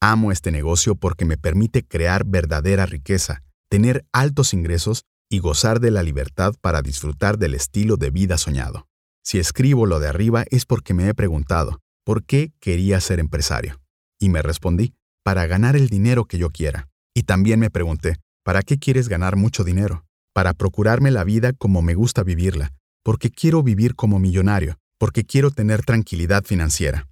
Amo 0.00 0.32
este 0.32 0.50
negocio 0.50 0.94
porque 0.94 1.26
me 1.26 1.36
permite 1.36 1.86
crear 1.86 2.24
verdadera 2.24 2.86
riqueza, 2.86 3.42
tener 3.68 4.06
altos 4.10 4.54
ingresos 4.54 5.04
y 5.30 5.38
gozar 5.38 5.80
de 5.80 5.90
la 5.90 6.02
libertad 6.02 6.54
para 6.62 6.80
disfrutar 6.80 7.36
del 7.36 7.54
estilo 7.54 7.98
de 7.98 8.10
vida 8.10 8.38
soñado. 8.38 8.86
Si 9.24 9.38
escribo 9.38 9.86
lo 9.86 10.00
de 10.00 10.08
arriba 10.08 10.44
es 10.50 10.66
porque 10.66 10.94
me 10.94 11.08
he 11.08 11.14
preguntado, 11.14 11.80
¿por 12.04 12.24
qué 12.24 12.52
quería 12.60 13.00
ser 13.00 13.20
empresario? 13.20 13.80
Y 14.20 14.28
me 14.28 14.42
respondí, 14.42 14.94
para 15.24 15.46
ganar 15.46 15.76
el 15.76 15.88
dinero 15.88 16.24
que 16.24 16.38
yo 16.38 16.50
quiera. 16.50 16.88
Y 17.14 17.22
también 17.22 17.60
me 17.60 17.70
pregunté, 17.70 18.16
¿para 18.44 18.62
qué 18.62 18.78
quieres 18.78 19.08
ganar 19.08 19.36
mucho 19.36 19.64
dinero? 19.64 20.04
Para 20.34 20.54
procurarme 20.54 21.10
la 21.10 21.24
vida 21.24 21.52
como 21.52 21.82
me 21.82 21.94
gusta 21.94 22.24
vivirla, 22.24 22.72
porque 23.04 23.30
quiero 23.30 23.62
vivir 23.62 23.94
como 23.94 24.18
millonario, 24.18 24.78
porque 24.98 25.24
quiero 25.24 25.50
tener 25.50 25.84
tranquilidad 25.84 26.44
financiera. 26.44 27.08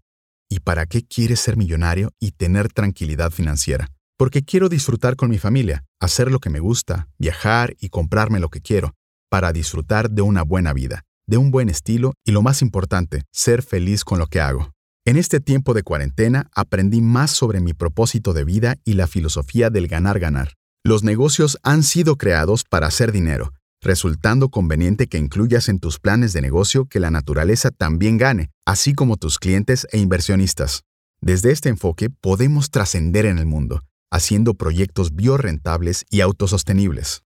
¿Y 0.49 0.61
para 0.61 0.87
qué 0.87 1.05
quieres 1.05 1.41
ser 1.41 1.57
millonario 1.57 2.11
y 2.19 2.33
tener 2.33 2.73
tranquilidad 2.73 3.31
financiera? 3.31 3.89
Porque 4.17 4.43
quiero 4.43 4.69
disfrutar 4.69 5.15
con 5.15 5.31
mi 5.31 5.39
familia, 5.39 5.85
hacer 6.01 6.31
lo 6.31 6.41
que 6.41 6.51
me 6.51 6.61
gusta, 6.61 7.09
viajar 7.19 7.77
y 7.79 7.89
comprarme 7.89 8.41
lo 8.41 8.49
que 8.49 8.61
quiero, 8.61 8.95
para 9.31 9.53
disfrutar 9.53 10.11
de 10.11 10.23
una 10.23 10.43
buena 10.43 10.73
vida, 10.73 11.05
de 11.31 11.37
un 11.37 11.53
buen 11.53 11.69
estilo 11.69 12.15
y 12.27 12.33
lo 12.33 12.43
más 12.43 12.61
importante, 12.61 13.23
ser 13.33 13.63
feliz 13.63 14.05
con 14.05 14.19
lo 14.19 14.27
que 14.27 14.41
hago. 14.41 14.73
En 15.07 15.17
este 15.17 15.39
tiempo 15.39 15.75
de 15.75 15.85
cuarentena 15.85 16.51
aprendí 16.55 17.01
más 17.01 17.31
sobre 17.31 17.61
mi 17.61 17.73
propósito 17.73 18.33
de 18.33 18.45
vida 18.45 18.77
y 18.85 18.95
la 18.95 19.07
filosofía 19.07 19.71
del 19.71 19.87
ganar-ganar. 19.87 20.55
Los 20.85 21.05
negocios 21.05 21.57
han 21.63 21.85
sido 21.85 22.17
creados 22.17 22.65
para 22.65 22.89
hacer 22.89 23.13
dinero, 23.13 23.53
resultando 23.81 24.49
conveniente 24.49 25.07
que 25.07 25.19
incluyas 25.19 25.69
en 25.69 25.79
tus 25.79 26.01
planes 26.01 26.33
de 26.33 26.43
negocio 26.43 26.87
que 26.87 26.99
la 26.99 27.13
naturaleza 27.13 27.71
también 27.71 28.19
gane, 28.19 28.51
así 28.67 28.93
como 28.93 29.17
tus 29.17 29.39
clientes 29.39 29.87
e 29.93 29.99
inversionistas. 29.99 30.83
Desde 31.21 31.53
este 31.53 31.69
enfoque 31.69 32.11
podemos 32.11 32.71
trascender 32.71 33.25
en 33.27 33.39
el 33.39 33.47
mundo, 33.47 33.85
haciendo 34.11 34.55
proyectos 34.55 35.15
biorrentables 35.15 36.05
y 36.11 36.23
autosostenibles. 36.23 37.23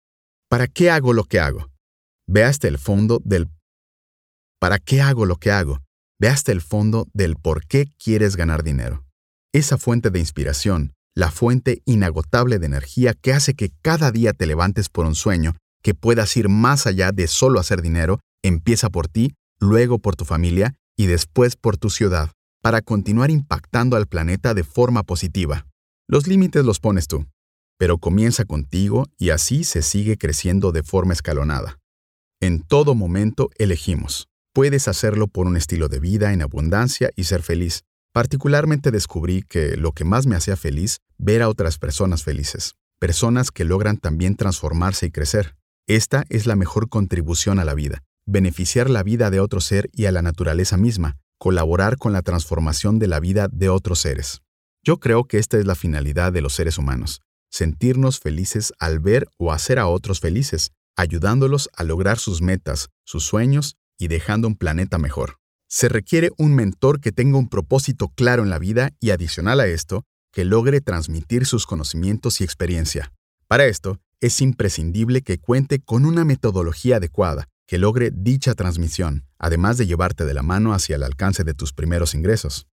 ¿Para 0.48 0.68
qué 0.68 0.90
hago 0.90 1.12
lo 1.12 1.24
que 1.24 1.38
hago? 1.38 1.68
Ve 2.26 2.44
hasta 2.44 2.66
el 2.66 2.78
fondo 2.78 3.20
del 3.24 3.48
¿Para 4.60 4.78
qué 4.78 5.00
hago 5.00 5.24
lo 5.24 5.36
que 5.36 5.50
hago? 5.50 5.80
Ve 6.20 6.28
hasta 6.28 6.52
el 6.52 6.60
fondo 6.60 7.08
del 7.14 7.36
por 7.36 7.66
qué 7.66 7.86
quieres 7.98 8.36
ganar 8.36 8.62
dinero. 8.62 9.06
Esa 9.54 9.78
fuente 9.78 10.10
de 10.10 10.18
inspiración, 10.18 10.92
la 11.16 11.30
fuente 11.30 11.80
inagotable 11.86 12.58
de 12.58 12.66
energía 12.66 13.14
que 13.14 13.32
hace 13.32 13.54
que 13.54 13.70
cada 13.80 14.12
día 14.12 14.34
te 14.34 14.44
levantes 14.44 14.90
por 14.90 15.06
un 15.06 15.14
sueño 15.14 15.54
que 15.82 15.94
puedas 15.94 16.36
ir 16.36 16.50
más 16.50 16.86
allá 16.86 17.10
de 17.10 17.26
solo 17.26 17.58
hacer 17.58 17.80
dinero, 17.80 18.20
empieza 18.44 18.90
por 18.90 19.08
ti, 19.08 19.32
luego 19.58 19.98
por 19.98 20.14
tu 20.14 20.26
familia 20.26 20.74
y 20.94 21.06
después 21.06 21.56
por 21.56 21.78
tu 21.78 21.88
ciudad, 21.88 22.30
para 22.62 22.82
continuar 22.82 23.30
impactando 23.30 23.96
al 23.96 24.06
planeta 24.08 24.52
de 24.52 24.62
forma 24.62 25.04
positiva. 25.04 25.66
Los 26.06 26.26
límites 26.26 26.66
los 26.66 26.80
pones 26.80 27.08
tú, 27.08 27.24
pero 27.78 27.96
comienza 27.96 28.44
contigo 28.44 29.06
y 29.16 29.30
así 29.30 29.64
se 29.64 29.80
sigue 29.80 30.18
creciendo 30.18 30.70
de 30.70 30.82
forma 30.82 31.14
escalonada. 31.14 31.78
En 32.42 32.62
todo 32.62 32.94
momento 32.94 33.48
elegimos. 33.56 34.29
Puedes 34.52 34.88
hacerlo 34.88 35.28
por 35.28 35.46
un 35.46 35.56
estilo 35.56 35.88
de 35.88 36.00
vida 36.00 36.32
en 36.32 36.42
abundancia 36.42 37.10
y 37.14 37.24
ser 37.24 37.42
feliz. 37.42 37.84
Particularmente 38.12 38.90
descubrí 38.90 39.42
que 39.42 39.76
lo 39.76 39.92
que 39.92 40.04
más 40.04 40.26
me 40.26 40.34
hacía 40.34 40.56
feliz, 40.56 40.98
ver 41.18 41.42
a 41.42 41.48
otras 41.48 41.78
personas 41.78 42.24
felices, 42.24 42.74
personas 42.98 43.52
que 43.52 43.64
logran 43.64 43.96
también 43.96 44.34
transformarse 44.34 45.06
y 45.06 45.12
crecer. 45.12 45.54
Esta 45.86 46.24
es 46.30 46.46
la 46.46 46.56
mejor 46.56 46.88
contribución 46.88 47.60
a 47.60 47.64
la 47.64 47.74
vida, 47.74 48.02
beneficiar 48.26 48.90
la 48.90 49.04
vida 49.04 49.30
de 49.30 49.38
otro 49.38 49.60
ser 49.60 49.88
y 49.92 50.06
a 50.06 50.12
la 50.12 50.20
naturaleza 50.20 50.76
misma, 50.76 51.16
colaborar 51.38 51.96
con 51.96 52.12
la 52.12 52.22
transformación 52.22 52.98
de 52.98 53.06
la 53.06 53.20
vida 53.20 53.46
de 53.52 53.68
otros 53.68 54.00
seres. 54.00 54.42
Yo 54.82 54.98
creo 54.98 55.24
que 55.24 55.38
esta 55.38 55.58
es 55.58 55.66
la 55.66 55.76
finalidad 55.76 56.32
de 56.32 56.40
los 56.40 56.54
seres 56.54 56.76
humanos, 56.76 57.22
sentirnos 57.52 58.18
felices 58.18 58.72
al 58.80 58.98
ver 58.98 59.28
o 59.36 59.52
hacer 59.52 59.78
a 59.78 59.86
otros 59.86 60.18
felices, 60.18 60.72
ayudándolos 60.96 61.70
a 61.76 61.84
lograr 61.84 62.18
sus 62.18 62.42
metas, 62.42 62.88
sus 63.04 63.24
sueños 63.24 63.76
y 64.00 64.08
dejando 64.08 64.48
un 64.48 64.56
planeta 64.56 64.98
mejor. 64.98 65.36
Se 65.68 65.88
requiere 65.88 66.30
un 66.36 66.54
mentor 66.54 67.00
que 67.00 67.12
tenga 67.12 67.38
un 67.38 67.48
propósito 67.48 68.08
claro 68.08 68.42
en 68.42 68.50
la 68.50 68.58
vida 68.58 68.90
y 68.98 69.10
adicional 69.10 69.60
a 69.60 69.66
esto, 69.66 70.04
que 70.32 70.44
logre 70.44 70.80
transmitir 70.80 71.46
sus 71.46 71.66
conocimientos 71.66 72.40
y 72.40 72.44
experiencia. 72.44 73.12
Para 73.46 73.66
esto, 73.66 74.00
es 74.20 74.40
imprescindible 74.40 75.22
que 75.22 75.38
cuente 75.38 75.80
con 75.80 76.06
una 76.06 76.24
metodología 76.24 76.96
adecuada 76.96 77.48
que 77.66 77.78
logre 77.78 78.10
dicha 78.12 78.54
transmisión, 78.54 79.26
además 79.38 79.78
de 79.78 79.86
llevarte 79.86 80.24
de 80.24 80.34
la 80.34 80.42
mano 80.42 80.74
hacia 80.74 80.96
el 80.96 81.04
alcance 81.04 81.44
de 81.44 81.54
tus 81.54 81.72
primeros 81.72 82.14
ingresos. 82.14 82.66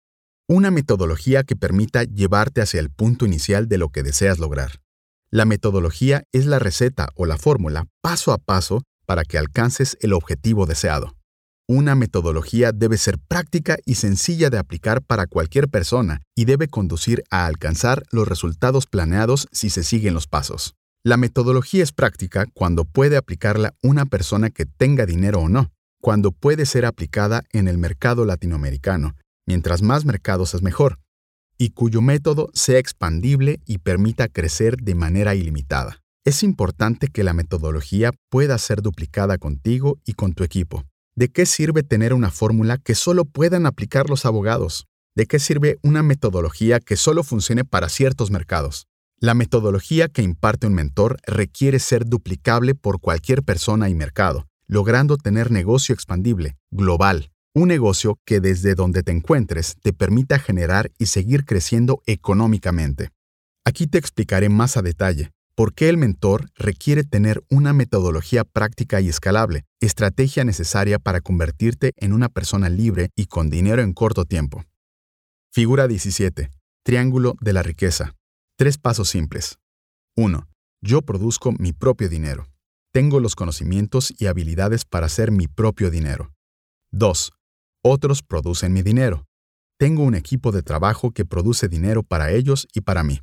Una 0.48 0.72
metodología 0.72 1.44
que 1.44 1.58
permita 1.58 2.04
llevarte 2.04 2.62
hacia 2.62 2.80
el 2.80 2.90
punto 2.90 3.26
inicial 3.26 3.68
de 3.68 3.78
lo 3.78 3.90
que 3.90 4.04
deseas 4.04 4.40
lograr. 4.40 4.80
La 5.32 5.44
metodología 5.44 6.24
es 6.32 6.46
la 6.46 6.60
receta 6.60 7.10
o 7.16 7.26
la 7.26 7.38
fórmula 7.38 7.88
paso 8.02 8.32
a 8.32 8.38
paso 8.38 8.84
para 9.06 9.24
que 9.24 9.38
alcances 9.38 9.98
el 10.02 10.14
objetivo 10.14 10.66
deseado. 10.66 11.16
Una 11.68 11.96
metodología 11.96 12.72
debe 12.72 12.98
ser 12.98 13.18
práctica 13.18 13.78
y 13.86 13.96
sencilla 13.96 14.52
de 14.52 14.60
aplicar 14.60 15.02
para 15.02 15.26
cualquier 15.26 15.68
persona 15.68 16.22
y 16.36 16.46
debe 16.46 16.68
conducir 16.68 17.24
a 17.32 17.48
alcanzar 17.48 18.04
los 18.12 18.28
resultados 18.28 18.86
planeados 18.86 19.48
si 19.52 19.72
se 19.72 19.84
siguen 19.84 20.14
los 20.14 20.28
pasos. 20.28 20.76
La 21.04 21.18
metodología 21.18 21.82
es 21.82 21.92
práctica 21.92 22.46
cuando 22.54 22.86
puede 22.86 23.18
aplicarla 23.18 23.74
una 23.82 24.06
persona 24.06 24.52
que 24.52 24.66
tenga 24.66 25.08
dinero 25.08 25.40
o 25.40 25.50
no, 25.50 25.72
cuando 26.02 26.32
puede 26.32 26.68
ser 26.68 26.86
aplicada 26.86 27.44
en 27.52 27.68
el 27.68 27.80
mercado 27.80 28.26
latinoamericano, 28.26 29.16
mientras 29.48 29.82
más 29.82 30.06
mercados 30.06 30.54
es 30.54 30.62
mejor, 30.62 31.00
y 31.58 31.72
cuyo 31.72 32.02
método 32.02 32.50
sea 32.54 32.78
expandible 32.78 33.60
y 33.66 33.80
permita 33.80 34.28
crecer 34.28 34.78
de 34.78 34.94
manera 34.94 35.34
ilimitada. 35.34 36.05
Es 36.26 36.42
importante 36.42 37.08
que 37.08 37.24
la 37.24 37.34
metodología 37.34 38.12
pueda 38.30 38.58
ser 38.58 38.82
duplicada 38.82 39.38
contigo 39.38 40.00
y 40.06 40.14
con 40.14 40.34
tu 40.34 40.44
equipo. 40.44 40.84
¿De 41.16 41.30
qué 41.30 41.46
sirve 41.46 41.84
tener 41.84 42.16
una 42.16 42.32
fórmula 42.32 42.80
que 42.80 42.96
solo 42.96 43.26
puedan 43.26 43.68
aplicar 43.68 44.10
los 44.10 44.26
abogados? 44.26 44.88
¿De 45.16 45.28
qué 45.28 45.38
sirve 45.38 45.78
una 45.84 46.02
metodología 46.02 46.80
que 46.80 46.98
solo 46.98 47.24
funcione 47.24 47.64
para 47.64 47.90
ciertos 47.90 48.32
mercados? 48.32 48.88
La 49.20 49.36
metodología 49.36 50.08
que 50.10 50.24
imparte 50.24 50.66
un 50.66 50.74
mentor 50.74 51.18
requiere 51.28 51.78
ser 51.78 52.08
duplicable 52.08 52.74
por 52.74 53.00
cualquier 53.00 53.44
persona 53.44 53.88
y 53.88 53.94
mercado, 53.94 54.48
logrando 54.68 55.18
tener 55.18 55.52
negocio 55.52 55.94
expandible, 55.94 56.58
global, 56.72 57.30
un 57.54 57.68
negocio 57.68 58.18
que 58.26 58.40
desde 58.40 58.74
donde 58.74 59.04
te 59.04 59.12
encuentres 59.12 59.76
te 59.80 59.94
permita 59.94 60.40
generar 60.40 60.92
y 60.98 61.06
seguir 61.06 61.46
creciendo 61.46 62.02
económicamente. 62.08 63.12
Aquí 63.64 63.86
te 63.86 64.00
explicaré 64.00 64.50
más 64.50 64.76
a 64.76 64.82
detalle 64.82 65.35
por 65.56 65.74
qué 65.74 65.88
el 65.88 65.98
mentor 65.98 66.50
requiere 66.56 67.06
tener 67.06 67.44
una 67.50 67.72
metodología 67.72 68.44
práctica 68.44 69.00
y 69.00 69.08
escalable, 69.08 69.64
estrategia 69.80 70.44
necesaria 70.44 71.00
para 71.00 71.22
convertirte 71.22 71.94
en 71.96 72.12
una 72.12 72.28
persona 72.28 72.70
libre 72.70 73.10
y 73.16 73.28
con 73.28 73.50
dinero 73.50 73.82
en 73.82 73.94
corto 73.94 74.26
tiempo. 74.26 74.66
Figura 75.54 75.88
17. 75.88 76.52
Triángulo 76.84 77.36
de 77.40 77.54
la 77.54 77.64
riqueza. 77.64 78.14
Tres 78.58 78.78
pasos 78.78 79.10
simples. 79.10 79.58
1. 80.18 80.46
Yo 80.82 81.02
produzco 81.02 81.54
mi 81.54 81.72
propio 81.72 82.10
dinero. 82.10 82.48
Tengo 82.92 83.22
los 83.22 83.36
conocimientos 83.36 84.14
y 84.18 84.28
habilidades 84.28 84.84
para 84.84 85.06
hacer 85.06 85.32
mi 85.32 85.48
propio 85.48 85.90
dinero. 85.90 86.34
2. 86.92 87.32
Otros 87.82 88.24
producen 88.24 88.74
mi 88.74 88.82
dinero. 88.82 89.26
Tengo 89.78 90.04
un 90.04 90.16
equipo 90.16 90.52
de 90.52 90.64
trabajo 90.64 91.12
que 91.12 91.26
produce 91.26 91.68
dinero 91.70 92.04
para 92.04 92.32
ellos 92.32 92.68
y 92.74 92.82
para 92.82 93.04
mí. 93.04 93.22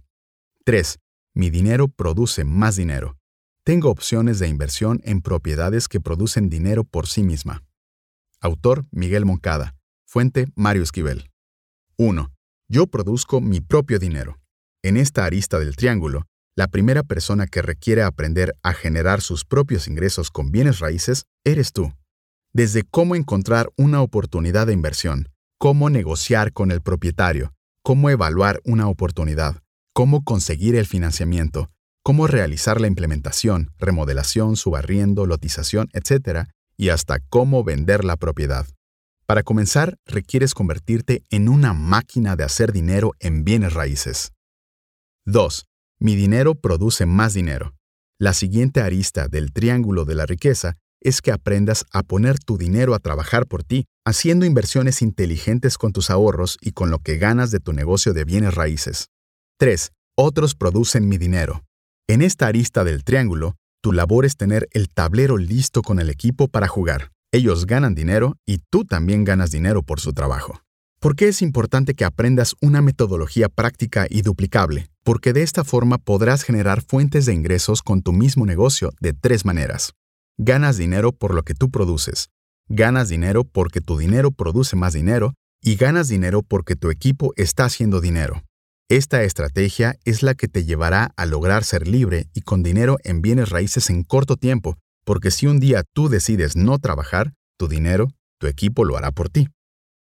3. 0.65 0.99
Mi 1.35 1.51
dinero 1.51 1.89
produce 1.89 2.45
más 2.45 2.77
dinero. 2.77 3.17
Tengo 3.65 3.91
opciones 3.91 4.39
de 4.39 4.49
inversión 4.49 5.01
en 5.05 5.21
propiedades 5.21 5.89
que 5.89 6.01
producen 6.01 6.49
dinero 6.49 6.85
por 6.85 7.07
sí 7.07 7.23
misma. 7.23 7.65
Autor 8.41 8.87
Miguel 8.91 9.25
Moncada. 9.25 9.75
Fuente 10.07 10.49
Mario 10.55 10.83
Esquivel. 10.83 11.31
1. 11.97 12.33
Yo 12.69 12.87
produzco 12.87 13.41
mi 13.41 13.61
propio 13.61 13.99
dinero. 13.99 14.41
En 14.83 14.97
esta 14.97 15.25
arista 15.25 15.59
del 15.59 15.77
triángulo, 15.77 16.27
la 16.57 16.69
primera 16.69 17.03
persona 17.03 17.47
que 17.47 17.63
requiere 17.63 18.03
aprender 18.03 18.55
a 18.63 18.75
generar 18.75 19.21
sus 19.21 19.45
propios 19.45 19.89
ingresos 19.89 20.31
con 20.31 20.51
bienes 20.51 20.81
raíces 20.81 21.25
eres 21.45 21.73
tú 21.73 21.93
desde 22.53 22.83
cómo 22.83 23.17
encontrar 23.17 23.71
una 23.77 24.03
oportunidad 24.03 24.67
de 24.67 24.75
inversión, 24.75 25.29
cómo 25.59 25.89
negociar 25.89 26.53
con 26.53 26.71
el 26.71 26.83
propietario, 26.83 27.55
cómo 27.83 28.11
evaluar 28.11 28.61
una 28.65 28.89
oportunidad, 28.89 29.62
cómo 29.93 30.25
conseguir 30.25 30.75
el 30.77 30.87
financiamiento, 30.87 31.71
cómo 32.03 32.27
realizar 32.27 32.81
la 32.81 32.87
implementación, 32.87 33.71
remodelación, 33.79 34.57
subarriendo, 34.57 35.27
lotización, 35.27 35.89
etc., 35.93 36.49
y 36.77 36.89
hasta 36.89 37.21
cómo 37.21 37.63
vender 37.63 38.03
la 38.05 38.17
propiedad. 38.17 38.67
Para 39.27 39.43
comenzar, 39.43 39.99
requieres 40.07 40.55
convertirte 40.55 41.23
en 41.31 41.49
una 41.49 41.75
máquina 41.75 42.35
de 42.35 42.45
hacer 42.45 42.73
dinero 42.73 43.13
en 43.21 43.45
bienes 43.45 43.75
raíces. 43.75 44.33
2. 45.27 45.67
Mi 46.01 46.17
dinero 46.17 46.55
produce 46.55 47.07
más 47.07 47.35
dinero. 47.35 47.75
La 48.19 48.33
siguiente 48.33 48.81
arista 48.81 49.29
del 49.29 49.53
triángulo 49.53 50.05
de 50.05 50.15
la 50.15 50.27
riqueza 50.27 50.77
es 51.01 51.21
que 51.21 51.33
aprendas 51.33 51.85
a 51.93 52.03
poner 52.03 52.39
tu 52.39 52.57
dinero 52.59 52.95
a 52.95 52.99
trabajar 52.99 53.47
por 53.47 53.63
ti, 53.63 53.85
haciendo 54.05 54.47
inversiones 54.47 55.03
inteligentes 55.03 55.79
con 55.79 55.93
tus 55.93 56.11
ahorros 56.11 56.59
y 56.61 56.73
con 56.73 56.91
lo 56.91 56.99
que 56.99 57.19
ganas 57.19 57.51
de 57.51 57.61
tu 57.61 57.73
negocio 57.73 58.15
de 58.15 58.25
bienes 58.25 58.55
raíces. 58.55 59.12
3. 59.63 59.93
Otros 60.19 60.57
producen 60.57 61.09
mi 61.09 61.19
dinero. 61.19 61.63
En 62.09 62.21
esta 62.21 62.49
arista 62.49 62.83
del 62.83 63.05
triángulo, 63.05 63.55
tu 63.81 63.93
labor 63.93 64.25
es 64.25 64.37
tener 64.37 64.67
el 64.73 64.89
tablero 64.89 65.37
listo 65.37 65.83
con 65.83 66.01
el 66.01 66.11
equipo 66.11 66.49
para 66.49 66.67
jugar. 66.67 67.13
Ellos 67.31 67.65
ganan 67.65 67.95
dinero 67.95 68.35
y 68.45 68.59
tú 68.71 68.85
también 68.85 69.23
ganas 69.23 69.53
dinero 69.53 69.85
por 69.85 70.01
su 70.01 70.15
trabajo. 70.15 70.63
¿Por 70.99 71.15
qué 71.15 71.29
es 71.29 71.43
importante 71.43 71.95
que 71.95 72.05
aprendas 72.05 72.57
una 72.61 72.83
metodología 72.83 73.49
práctica 73.49 74.09
y 74.11 74.23
duplicable? 74.23 74.89
Porque 75.05 75.33
de 75.33 75.45
esta 75.45 75.63
forma 75.63 75.99
podrás 75.99 76.43
generar 76.43 76.83
fuentes 76.83 77.25
de 77.27 77.35
ingresos 77.35 77.83
con 77.83 78.03
tu 78.03 78.13
mismo 78.13 78.45
negocio 78.45 78.91
de 78.99 79.13
tres 79.13 79.45
maneras. 79.45 79.93
Ganas 80.39 80.77
dinero 80.77 81.13
por 81.13 81.35
lo 81.35 81.45
que 81.45 81.55
tú 81.55 81.71
produces. 81.71 82.31
Ganas 82.69 83.11
dinero 83.11 83.45
porque 83.45 83.81
tu 83.81 83.97
dinero 83.97 84.33
produce 84.33 84.75
más 84.75 84.93
dinero 84.93 85.35
y 85.63 85.77
ganas 85.77 86.09
dinero 86.09 86.43
porque 86.43 86.75
tu 86.75 86.91
equipo 86.91 87.33
está 87.37 87.67
haciendo 87.67 88.01
dinero. 88.01 88.43
Esta 88.89 89.23
estrategia 89.23 89.97
es 90.05 90.23
la 90.23 90.35
que 90.35 90.49
te 90.49 90.65
llevará 90.65 91.13
a 91.17 91.25
lograr 91.25 91.65
ser 91.65 91.89
libre 91.89 92.29
y 92.35 92.43
con 92.43 92.63
dinero 92.63 92.99
en 93.05 93.23
bienes 93.23 93.49
raíces 93.49 93.89
en 93.89 94.05
corto 94.05 94.37
tiempo, 94.37 94.77
porque 95.05 95.31
si 95.31 95.47
un 95.47 95.61
día 95.61 95.83
tú 95.95 96.09
decides 96.09 96.57
no 96.57 96.79
trabajar, 96.79 97.33
tu 97.59 97.69
dinero, 97.69 98.09
tu 98.39 98.49
equipo 98.49 98.85
lo 98.85 98.97
hará 98.97 99.11
por 99.11 99.31
ti. 99.31 99.49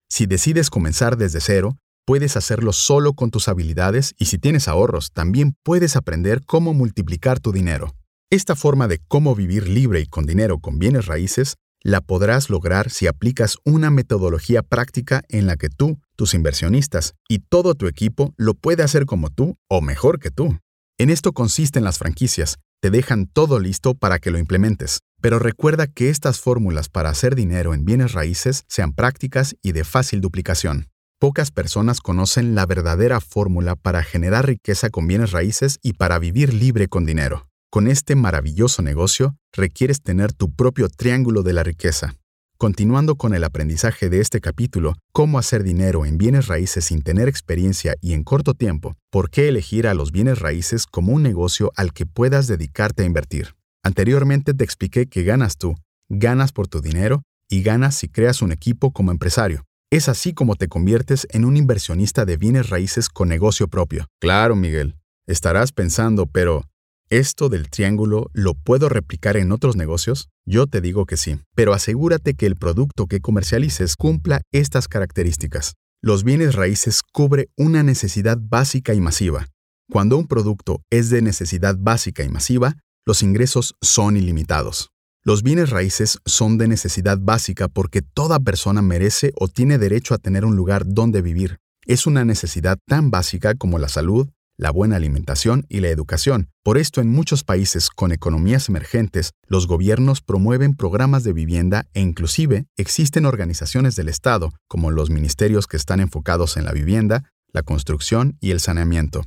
Si 0.10 0.26
decides 0.26 0.70
comenzar 0.70 1.16
desde 1.16 1.40
cero, 1.40 1.78
puedes 2.06 2.36
hacerlo 2.36 2.74
solo 2.74 3.14
con 3.14 3.32
tus 3.32 3.48
habilidades 3.48 4.14
y 4.18 4.26
si 4.26 4.38
tienes 4.38 4.68
ahorros, 4.68 5.12
también 5.14 5.56
puedes 5.64 5.96
aprender 5.96 6.44
cómo 6.46 6.74
multiplicar 6.74 7.40
tu 7.40 7.54
dinero. 7.54 7.96
Esta 8.30 8.56
forma 8.56 8.88
de 8.88 9.00
cómo 9.08 9.36
vivir 9.36 9.70
libre 9.70 10.02
y 10.02 10.06
con 10.06 10.26
dinero 10.26 10.60
con 10.60 10.80
bienes 10.80 11.06
raíces 11.06 11.56
la 11.84 12.02
podrás 12.02 12.50
lograr 12.50 12.90
si 12.90 13.08
aplicas 13.08 13.58
una 13.66 13.90
metodología 13.90 14.62
práctica 14.62 15.24
en 15.30 15.48
la 15.48 15.58
que 15.58 15.70
tú, 15.70 16.00
tus 16.16 16.34
inversionistas 16.34 17.16
y 17.28 17.40
todo 17.40 17.76
tu 17.76 17.88
equipo 17.88 18.34
lo 18.38 18.54
puede 18.54 18.84
hacer 18.84 19.06
como 19.06 19.30
tú 19.30 19.58
o 19.68 19.82
mejor 19.82 20.20
que 20.20 20.32
tú. 20.32 20.58
En 20.98 21.10
esto 21.10 21.34
consisten 21.34 21.84
las 21.84 21.98
franquicias, 21.98 22.60
te 22.82 22.90
dejan 22.90 23.28
todo 23.28 23.60
listo 23.60 23.96
para 23.96 24.20
que 24.20 24.32
lo 24.32 24.38
implementes, 24.38 25.00
pero 25.22 25.40
recuerda 25.40 25.88
que 25.88 26.10
estas 26.10 26.40
fórmulas 26.40 26.90
para 26.90 27.10
hacer 27.10 27.36
dinero 27.36 27.74
en 27.74 27.86
bienes 27.86 28.14
raíces 28.14 28.64
sean 28.68 28.94
prácticas 28.94 29.56
y 29.62 29.72
de 29.72 29.84
fácil 29.84 30.22
duplicación. 30.22 30.88
Pocas 31.20 31.52
personas 31.52 32.02
conocen 32.02 32.56
la 32.56 32.66
verdadera 32.66 33.20
fórmula 33.20 33.76
para 33.76 34.04
generar 34.04 34.48
riqueza 34.48 34.90
con 34.90 35.06
bienes 35.06 35.32
raíces 35.32 35.78
y 35.84 35.94
para 35.94 36.18
vivir 36.18 36.54
libre 36.54 36.88
con 36.88 37.06
dinero. 37.06 37.51
Con 37.74 37.88
este 37.88 38.18
maravilloso 38.18 38.82
negocio, 38.82 39.38
requieres 39.54 40.02
tener 40.02 40.34
tu 40.34 40.54
propio 40.54 40.90
triángulo 40.90 41.42
de 41.42 41.54
la 41.54 41.64
riqueza. 41.64 42.16
Continuando 42.58 43.16
con 43.16 43.34
el 43.34 43.46
aprendizaje 43.46 44.10
de 44.10 44.20
este 44.20 44.42
capítulo, 44.42 44.98
cómo 45.14 45.40
hacer 45.40 45.64
dinero 45.64 46.06
en 46.06 46.18
bienes 46.18 46.48
raíces 46.48 46.84
sin 46.84 47.02
tener 47.02 47.30
experiencia 47.30 47.96
y 48.02 48.12
en 48.12 48.26
corto 48.26 48.56
tiempo, 48.56 48.98
por 49.10 49.30
qué 49.30 49.48
elegir 49.48 49.88
a 49.88 49.94
los 49.94 50.12
bienes 50.12 50.40
raíces 50.40 50.86
como 50.86 51.14
un 51.14 51.24
negocio 51.24 51.72
al 51.78 51.94
que 51.94 52.06
puedas 52.06 52.48
dedicarte 52.48 53.04
a 53.04 53.06
invertir. 53.06 53.56
Anteriormente 53.84 54.54
te 54.54 54.66
expliqué 54.66 55.08
que 55.08 55.24
ganas 55.24 55.56
tú, 55.56 55.78
ganas 56.10 56.52
por 56.52 56.68
tu 56.68 56.82
dinero 56.82 57.24
y 57.50 57.64
ganas 57.64 57.96
si 57.96 58.10
creas 58.10 58.42
un 58.42 58.52
equipo 58.52 58.92
como 58.92 59.12
empresario. 59.12 59.64
Es 59.90 60.10
así 60.10 60.34
como 60.34 60.58
te 60.58 60.68
conviertes 60.68 61.26
en 61.32 61.46
un 61.46 61.56
inversionista 61.56 62.26
de 62.26 62.36
bienes 62.36 62.70
raíces 62.70 63.08
con 63.08 63.30
negocio 63.30 63.70
propio. 63.70 64.08
Claro, 64.20 64.58
Miguel. 64.58 64.98
Estarás 65.26 65.72
pensando, 65.72 66.26
pero 66.26 66.66
¿Esto 67.12 67.50
del 67.50 67.70
triángulo 67.70 68.30
lo 68.32 68.54
puedo 68.54 68.88
replicar 68.88 69.36
en 69.36 69.52
otros 69.52 69.76
negocios? 69.76 70.30
Yo 70.46 70.66
te 70.66 70.80
digo 70.80 71.06
que 71.06 71.18
sí, 71.18 71.42
pero 71.56 71.74
asegúrate 71.74 72.36
que 72.36 72.46
el 72.46 72.56
producto 72.56 73.08
que 73.08 73.20
comercialices 73.20 73.98
cumpla 73.98 74.44
estas 74.54 74.88
características. 74.88 75.74
Los 76.02 76.24
bienes 76.24 76.56
raíces 76.56 77.02
cubre 77.04 77.50
una 77.58 77.84
necesidad 77.84 78.38
básica 78.40 78.94
y 78.94 79.02
masiva. 79.02 79.48
Cuando 79.92 80.16
un 80.16 80.26
producto 80.26 80.84
es 80.90 81.10
de 81.10 81.22
necesidad 81.22 81.76
básica 81.78 82.24
y 82.24 82.30
masiva, 82.30 82.78
los 83.06 83.24
ingresos 83.24 83.76
son 83.82 84.16
ilimitados. 84.16 84.92
Los 85.26 85.44
bienes 85.44 85.70
raíces 85.70 86.18
son 86.26 86.58
de 86.58 86.70
necesidad 86.70 87.18
básica 87.20 87.68
porque 87.68 88.02
toda 88.02 88.40
persona 88.40 88.82
merece 88.82 89.34
o 89.36 89.50
tiene 89.50 89.78
derecho 89.78 90.14
a 90.14 90.18
tener 90.18 90.46
un 90.46 90.56
lugar 90.56 90.86
donde 90.88 91.22
vivir. 91.22 91.58
Es 91.86 92.08
una 92.08 92.24
necesidad 92.24 92.78
tan 92.88 93.12
básica 93.12 93.54
como 93.56 93.80
la 93.80 93.90
salud, 93.90 94.30
la 94.58 94.72
buena 94.72 94.96
alimentación 94.96 95.66
y 95.70 95.80
la 95.80 95.90
educación. 95.90 96.50
Por 96.64 96.78
esto, 96.78 97.02
en 97.02 97.10
muchos 97.10 97.44
países 97.44 97.90
con 97.90 98.12
economías 98.12 98.70
emergentes, 98.70 99.32
los 99.48 99.68
gobiernos 99.68 100.22
promueven 100.22 100.76
programas 100.76 101.24
de 101.24 101.34
vivienda 101.34 101.88
e 101.94 102.02
inclusive 102.02 102.66
existen 102.78 103.26
organizaciones 103.26 103.96
del 103.96 104.10
Estado, 104.10 104.52
como 104.68 104.92
los 104.92 105.10
ministerios 105.10 105.68
que 105.68 105.78
están 105.78 106.00
enfocados 106.00 106.58
en 106.58 106.66
la 106.66 106.72
vivienda, 106.72 107.24
la 107.54 107.64
construcción 107.64 108.38
y 108.40 108.52
el 108.52 108.60
saneamiento. 108.60 109.24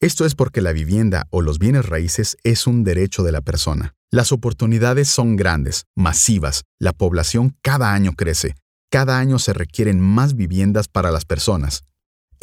Esto 0.00 0.24
es 0.24 0.34
porque 0.34 0.62
la 0.62 0.72
vivienda 0.72 1.26
o 1.30 1.42
los 1.42 1.58
bienes 1.58 1.86
raíces 1.86 2.38
es 2.42 2.66
un 2.66 2.84
derecho 2.84 3.22
de 3.22 3.32
la 3.32 3.42
persona. 3.42 3.94
Las 4.10 4.32
oportunidades 4.32 5.08
son 5.08 5.36
grandes, 5.36 5.84
masivas, 5.94 6.64
la 6.78 6.92
población 6.92 7.54
cada 7.60 7.92
año 7.92 8.12
crece, 8.14 8.54
cada 8.90 9.18
año 9.18 9.38
se 9.38 9.52
requieren 9.52 10.00
más 10.00 10.34
viviendas 10.34 10.88
para 10.88 11.10
las 11.10 11.24
personas. 11.24 11.84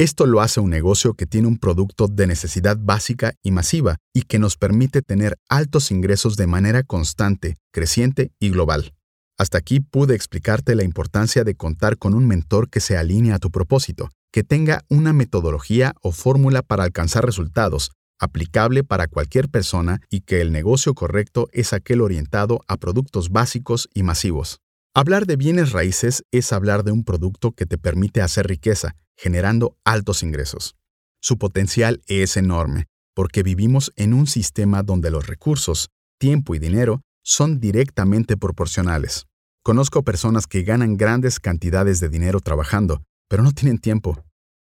Esto 0.00 0.26
lo 0.26 0.40
hace 0.40 0.60
un 0.60 0.70
negocio 0.70 1.14
que 1.14 1.26
tiene 1.26 1.48
un 1.48 1.58
producto 1.58 2.06
de 2.06 2.28
necesidad 2.28 2.76
básica 2.78 3.34
y 3.42 3.50
masiva 3.50 3.96
y 4.14 4.22
que 4.22 4.38
nos 4.38 4.56
permite 4.56 5.02
tener 5.02 5.36
altos 5.48 5.90
ingresos 5.90 6.36
de 6.36 6.46
manera 6.46 6.84
constante, 6.84 7.56
creciente 7.72 8.30
y 8.38 8.50
global. 8.50 8.94
Hasta 9.38 9.58
aquí 9.58 9.80
pude 9.80 10.14
explicarte 10.14 10.76
la 10.76 10.84
importancia 10.84 11.42
de 11.42 11.56
contar 11.56 11.98
con 11.98 12.14
un 12.14 12.28
mentor 12.28 12.70
que 12.70 12.78
se 12.78 12.96
alinee 12.96 13.32
a 13.32 13.40
tu 13.40 13.50
propósito, 13.50 14.10
que 14.32 14.44
tenga 14.44 14.84
una 14.88 15.12
metodología 15.12 15.94
o 16.00 16.12
fórmula 16.12 16.62
para 16.62 16.84
alcanzar 16.84 17.24
resultados, 17.26 17.90
aplicable 18.20 18.84
para 18.84 19.08
cualquier 19.08 19.48
persona 19.48 20.00
y 20.10 20.20
que 20.20 20.40
el 20.40 20.52
negocio 20.52 20.94
correcto 20.94 21.48
es 21.50 21.72
aquel 21.72 22.02
orientado 22.02 22.60
a 22.68 22.76
productos 22.76 23.30
básicos 23.30 23.88
y 23.94 24.04
masivos. 24.04 24.60
Hablar 24.98 25.26
de 25.26 25.36
bienes 25.36 25.70
raíces 25.70 26.24
es 26.32 26.52
hablar 26.52 26.82
de 26.82 26.90
un 26.90 27.04
producto 27.04 27.52
que 27.52 27.66
te 27.66 27.78
permite 27.78 28.20
hacer 28.20 28.48
riqueza, 28.48 28.96
generando 29.16 29.78
altos 29.84 30.24
ingresos. 30.24 30.74
Su 31.22 31.38
potencial 31.38 32.02
es 32.08 32.36
enorme, 32.36 32.86
porque 33.14 33.44
vivimos 33.44 33.92
en 33.94 34.12
un 34.12 34.26
sistema 34.26 34.82
donde 34.82 35.12
los 35.12 35.28
recursos, 35.28 35.90
tiempo 36.18 36.56
y 36.56 36.58
dinero 36.58 37.02
son 37.22 37.60
directamente 37.60 38.36
proporcionales. 38.36 39.26
Conozco 39.62 40.02
personas 40.02 40.48
que 40.48 40.64
ganan 40.64 40.96
grandes 40.96 41.38
cantidades 41.38 42.00
de 42.00 42.08
dinero 42.08 42.40
trabajando, 42.40 43.04
pero 43.28 43.44
no 43.44 43.52
tienen 43.52 43.78
tiempo. 43.78 44.24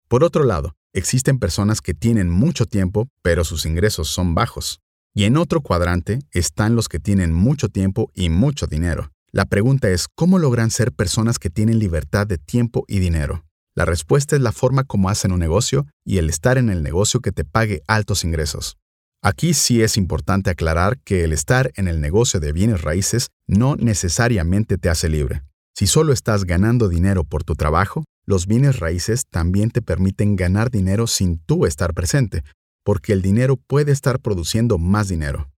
Por 0.08 0.24
otro 0.24 0.44
lado, 0.44 0.76
existen 0.94 1.40
personas 1.40 1.82
que 1.82 1.96
tienen 1.96 2.30
mucho 2.30 2.68
tiempo, 2.68 3.08
pero 3.24 3.44
sus 3.44 3.66
ingresos 3.66 4.10
son 4.10 4.36
bajos. 4.36 4.82
Y 5.16 5.24
en 5.24 5.36
otro 5.36 5.62
cuadrante 5.62 6.20
están 6.30 6.76
los 6.76 6.90
que 6.90 7.00
tienen 7.00 7.34
mucho 7.34 7.70
tiempo 7.70 8.12
y 8.14 8.30
mucho 8.30 8.68
dinero. 8.68 9.12
La 9.34 9.46
pregunta 9.46 9.90
es, 9.90 10.10
¿cómo 10.14 10.40
logran 10.40 10.72
ser 10.72 10.92
personas 10.92 11.40
que 11.40 11.50
tienen 11.50 11.80
libertad 11.80 12.28
de 12.28 12.38
tiempo 12.38 12.84
y 12.90 13.00
dinero? 13.00 13.46
La 13.74 13.86
respuesta 13.86 14.36
es 14.36 14.42
la 14.42 14.52
forma 14.52 14.84
como 14.84 15.08
hacen 15.08 15.32
un 15.32 15.40
negocio 15.40 15.88
y 16.04 16.18
el 16.18 16.30
estar 16.30 16.58
en 16.58 16.70
el 16.70 16.84
negocio 16.84 17.22
que 17.22 17.32
te 17.32 17.46
pague 17.46 17.82
altos 17.88 18.26
ingresos. 18.26 18.78
Aquí 19.24 19.54
sí 19.54 19.82
es 19.82 19.96
importante 19.96 20.50
aclarar 20.50 21.00
que 21.06 21.24
el 21.24 21.32
estar 21.32 21.72
en 21.76 21.88
el 21.88 22.02
negocio 22.02 22.42
de 22.42 22.52
bienes 22.52 22.82
raíces 22.82 23.28
no 23.48 23.78
necesariamente 23.78 24.78
te 24.78 24.90
hace 24.90 25.08
libre. 25.08 25.44
Si 25.74 25.88
solo 25.88 26.12
estás 26.12 26.44
ganando 26.44 26.90
dinero 26.90 27.24
por 27.24 27.46
tu 27.46 27.56
trabajo, 27.56 28.04
los 28.26 28.48
bienes 28.48 28.80
raíces 28.80 29.24
también 29.30 29.72
te 29.72 29.82
permiten 29.82 30.36
ganar 30.36 30.72
dinero 30.72 31.08
sin 31.08 31.40
tú 31.40 31.66
estar 31.66 31.94
presente, 31.94 32.44
porque 32.84 33.14
el 33.14 33.22
dinero 33.22 33.56
puede 33.56 33.94
estar 33.94 34.20
produciendo 34.20 34.78
más 34.78 35.08
dinero. 35.08 35.50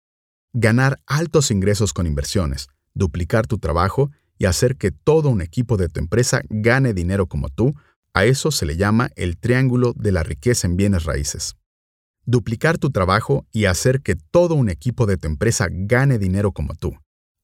Ganar 0.52 1.00
altos 1.06 1.50
ingresos 1.50 1.92
con 1.92 2.06
inversiones, 2.06 2.68
duplicar 2.94 3.46
tu 3.46 3.58
trabajo 3.58 4.10
y 4.38 4.46
hacer 4.46 4.76
que 4.76 4.90
todo 4.90 5.28
un 5.28 5.42
equipo 5.42 5.76
de 5.76 5.88
tu 5.88 6.00
empresa 6.00 6.42
gane 6.48 6.94
dinero 6.94 7.26
como 7.26 7.48
tú, 7.48 7.74
a 8.12 8.24
eso 8.24 8.50
se 8.50 8.66
le 8.66 8.76
llama 8.76 9.10
el 9.16 9.36
triángulo 9.36 9.92
de 9.94 10.12
la 10.12 10.22
riqueza 10.22 10.66
en 10.66 10.76
bienes 10.76 11.04
raíces 11.04 11.56
duplicar 12.26 12.78
tu 12.78 12.90
trabajo 12.90 13.46
y 13.52 13.66
hacer 13.66 14.00
que 14.00 14.16
todo 14.16 14.54
un 14.54 14.68
equipo 14.68 15.06
de 15.06 15.16
tu 15.16 15.28
empresa 15.28 15.68
gane 15.70 16.18
dinero 16.18 16.52
como 16.52 16.74
tú. 16.74 16.96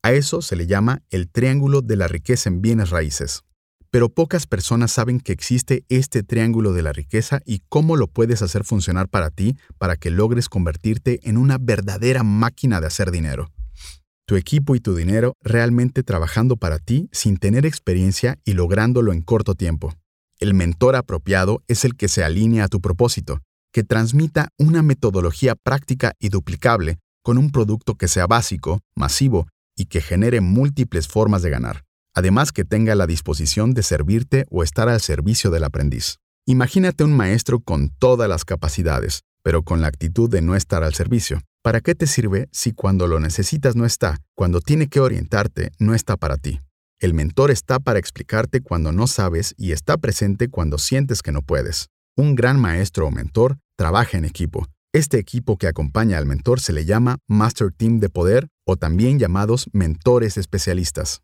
A 0.02 0.12
eso 0.12 0.40
se 0.40 0.56
le 0.56 0.66
llama 0.66 1.02
el 1.10 1.28
triángulo 1.28 1.82
de 1.82 1.96
la 1.96 2.08
riqueza 2.08 2.48
en 2.48 2.62
bienes 2.62 2.90
raíces. 2.90 3.42
Pero 3.90 4.08
pocas 4.08 4.46
personas 4.46 4.92
saben 4.92 5.20
que 5.20 5.32
existe 5.32 5.84
este 5.88 6.22
triángulo 6.22 6.72
de 6.72 6.82
la 6.82 6.92
riqueza 6.92 7.40
y 7.44 7.62
cómo 7.68 7.96
lo 7.96 8.06
puedes 8.06 8.40
hacer 8.40 8.64
funcionar 8.64 9.08
para 9.08 9.30
ti 9.30 9.56
para 9.78 9.96
que 9.96 10.10
logres 10.10 10.48
convertirte 10.48 11.20
en 11.28 11.36
una 11.36 11.58
verdadera 11.58 12.22
máquina 12.22 12.80
de 12.80 12.86
hacer 12.86 13.10
dinero. 13.10 13.50
Tu 14.30 14.36
equipo 14.36 14.76
y 14.76 14.80
tu 14.80 14.94
dinero 14.94 15.34
realmente 15.42 16.04
trabajando 16.04 16.56
para 16.56 16.78
ti 16.78 17.08
sin 17.10 17.36
tener 17.36 17.66
experiencia 17.66 18.38
y 18.44 18.52
lográndolo 18.52 19.12
en 19.12 19.22
corto 19.22 19.56
tiempo. 19.56 19.92
El 20.38 20.54
mentor 20.54 20.94
apropiado 20.94 21.64
es 21.66 21.84
el 21.84 21.96
que 21.96 22.06
se 22.06 22.22
alinea 22.22 22.66
a 22.66 22.68
tu 22.68 22.80
propósito, 22.80 23.40
que 23.72 23.82
transmita 23.82 24.50
una 24.56 24.84
metodología 24.84 25.56
práctica 25.56 26.12
y 26.20 26.28
duplicable 26.28 27.00
con 27.24 27.38
un 27.38 27.50
producto 27.50 27.96
que 27.96 28.06
sea 28.06 28.28
básico, 28.28 28.78
masivo 28.94 29.48
y 29.76 29.86
que 29.86 30.00
genere 30.00 30.40
múltiples 30.40 31.08
formas 31.08 31.42
de 31.42 31.50
ganar, 31.50 31.82
además 32.14 32.52
que 32.52 32.64
tenga 32.64 32.94
la 32.94 33.08
disposición 33.08 33.74
de 33.74 33.82
servirte 33.82 34.46
o 34.48 34.62
estar 34.62 34.88
al 34.88 35.00
servicio 35.00 35.50
del 35.50 35.64
aprendiz. 35.64 36.18
Imagínate 36.46 37.02
un 37.02 37.16
maestro 37.16 37.58
con 37.58 37.88
todas 37.88 38.28
las 38.28 38.44
capacidades, 38.44 39.22
pero 39.42 39.64
con 39.64 39.80
la 39.80 39.88
actitud 39.88 40.30
de 40.30 40.40
no 40.40 40.54
estar 40.54 40.84
al 40.84 40.94
servicio. 40.94 41.40
¿Para 41.62 41.82
qué 41.82 41.94
te 41.94 42.06
sirve 42.06 42.48
si 42.52 42.72
cuando 42.72 43.06
lo 43.06 43.20
necesitas 43.20 43.76
no 43.76 43.84
está, 43.84 44.16
cuando 44.34 44.62
tiene 44.62 44.88
que 44.88 44.98
orientarte 44.98 45.72
no 45.78 45.94
está 45.94 46.16
para 46.16 46.38
ti? 46.38 46.58
El 46.98 47.12
mentor 47.12 47.50
está 47.50 47.78
para 47.78 47.98
explicarte 47.98 48.62
cuando 48.62 48.92
no 48.92 49.06
sabes 49.06 49.54
y 49.58 49.72
está 49.72 49.98
presente 49.98 50.48
cuando 50.48 50.78
sientes 50.78 51.20
que 51.20 51.32
no 51.32 51.42
puedes. 51.42 51.88
Un 52.16 52.34
gran 52.34 52.58
maestro 52.58 53.06
o 53.06 53.10
mentor 53.10 53.58
trabaja 53.76 54.16
en 54.16 54.24
equipo. 54.24 54.66
Este 54.94 55.18
equipo 55.18 55.58
que 55.58 55.66
acompaña 55.66 56.16
al 56.16 56.24
mentor 56.24 56.60
se 56.60 56.72
le 56.72 56.86
llama 56.86 57.18
Master 57.28 57.70
Team 57.76 58.00
de 58.00 58.08
Poder 58.08 58.48
o 58.66 58.76
también 58.76 59.18
llamados 59.18 59.68
mentores 59.74 60.38
especialistas. 60.38 61.20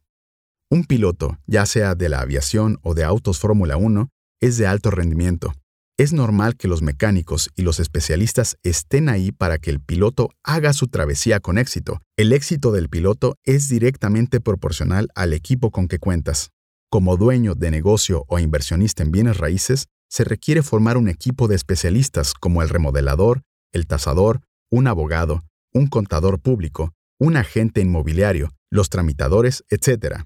Un 0.71 0.85
piloto, 0.85 1.39
ya 1.47 1.65
sea 1.65 1.95
de 1.95 2.11
la 2.11 2.21
aviación 2.21 2.79
o 2.83 2.93
de 2.93 3.05
autos 3.05 3.39
Fórmula 3.41 3.79
1, 3.79 4.11
es 4.43 4.59
de 4.59 4.67
alto 4.67 4.91
rendimiento. 4.91 5.55
Es 5.99 6.13
normal 6.13 6.57
que 6.59 6.69
los 6.69 6.83
mecánicos 6.83 7.51
y 7.57 7.63
los 7.63 7.81
especialistas 7.81 8.59
estén 8.63 9.09
ahí 9.09 9.33
para 9.33 9.57
que 9.57 9.71
el 9.71 9.81
piloto 9.81 10.29
haga 10.45 10.75
su 10.75 10.89
travesía 10.89 11.41
con 11.41 11.57
éxito. 11.57 12.03
El 12.19 12.35
éxito 12.35 12.71
del 12.71 12.91
piloto 12.91 13.39
es 13.45 13.71
directamente 13.71 14.43
proporcional 14.43 15.09
al 15.15 15.33
equipo 15.33 15.71
con 15.71 15.89
que 15.89 15.99
cuentas. 15.99 16.51
Como 16.91 17.17
dueño 17.17 17.55
de 17.55 17.71
negocio 17.71 18.27
o 18.29 18.39
inversionista 18.39 19.03
en 19.03 19.11
bienes 19.11 19.39
raíces, 19.39 19.87
se 20.11 20.25
requiere 20.25 20.63
formar 20.63 20.99
un 20.99 21.09
equipo 21.09 21.49
de 21.49 21.57
especialistas 21.57 22.35
como 22.35 22.61
el 22.61 22.69
remodelador, 22.69 23.41
el 23.73 23.87
tasador, 23.87 24.43
un 24.71 24.89
abogado, 24.89 25.45
un 25.73 25.87
contador 25.87 26.41
público, 26.41 26.93
un 27.19 27.39
agente 27.39 27.81
inmobiliario, 27.81 28.53
los 28.71 28.91
tramitadores, 28.91 29.65
etc. 29.71 30.25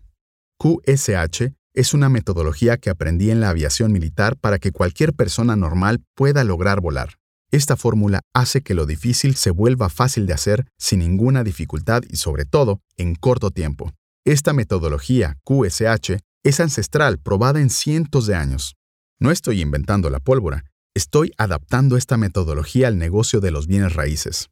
QSH 0.59 1.55
es 1.75 1.95
una 1.95 2.09
metodología 2.09 2.77
que 2.77 2.91
aprendí 2.91 3.31
en 3.31 3.41
la 3.41 3.51
aviación 3.51 3.93
militar 3.93 4.37
para 4.37 4.59
que 4.59 4.73
cualquier 4.73 5.15
persona 5.15 5.57
normal 5.57 6.03
pueda 6.15 6.45
lograr 6.45 6.81
volar. 6.81 7.17
Esta 7.53 7.77
fórmula 7.77 8.21
hace 8.33 8.61
que 8.61 8.75
lo 8.75 8.87
difícil 8.87 9.35
se 9.35 9.51
vuelva 9.51 9.89
fácil 9.89 10.27
de 10.27 10.33
hacer 10.33 10.67
sin 10.79 11.01
ninguna 11.01 11.43
dificultad 11.43 12.03
y 12.09 12.17
sobre 12.17 12.45
todo 12.45 12.81
en 12.97 13.15
corto 13.15 13.51
tiempo. 13.51 13.93
Esta 14.25 14.53
metodología 14.53 15.39
QSH 15.45 16.19
es 16.45 16.61
ancestral, 16.61 17.19
probada 17.19 17.61
en 17.61 17.71
cientos 17.71 18.27
de 18.27 18.37
años. 18.37 18.77
No 19.19 19.31
estoy 19.31 19.61
inventando 19.61 20.11
la 20.11 20.21
pólvora, 20.21 20.65
estoy 20.95 21.33
adaptando 21.39 21.97
esta 21.97 22.17
metodología 22.17 22.89
al 22.89 22.99
negocio 22.99 23.41
de 23.41 23.51
los 23.51 23.67
bienes 23.67 23.95
raíces. 23.95 24.49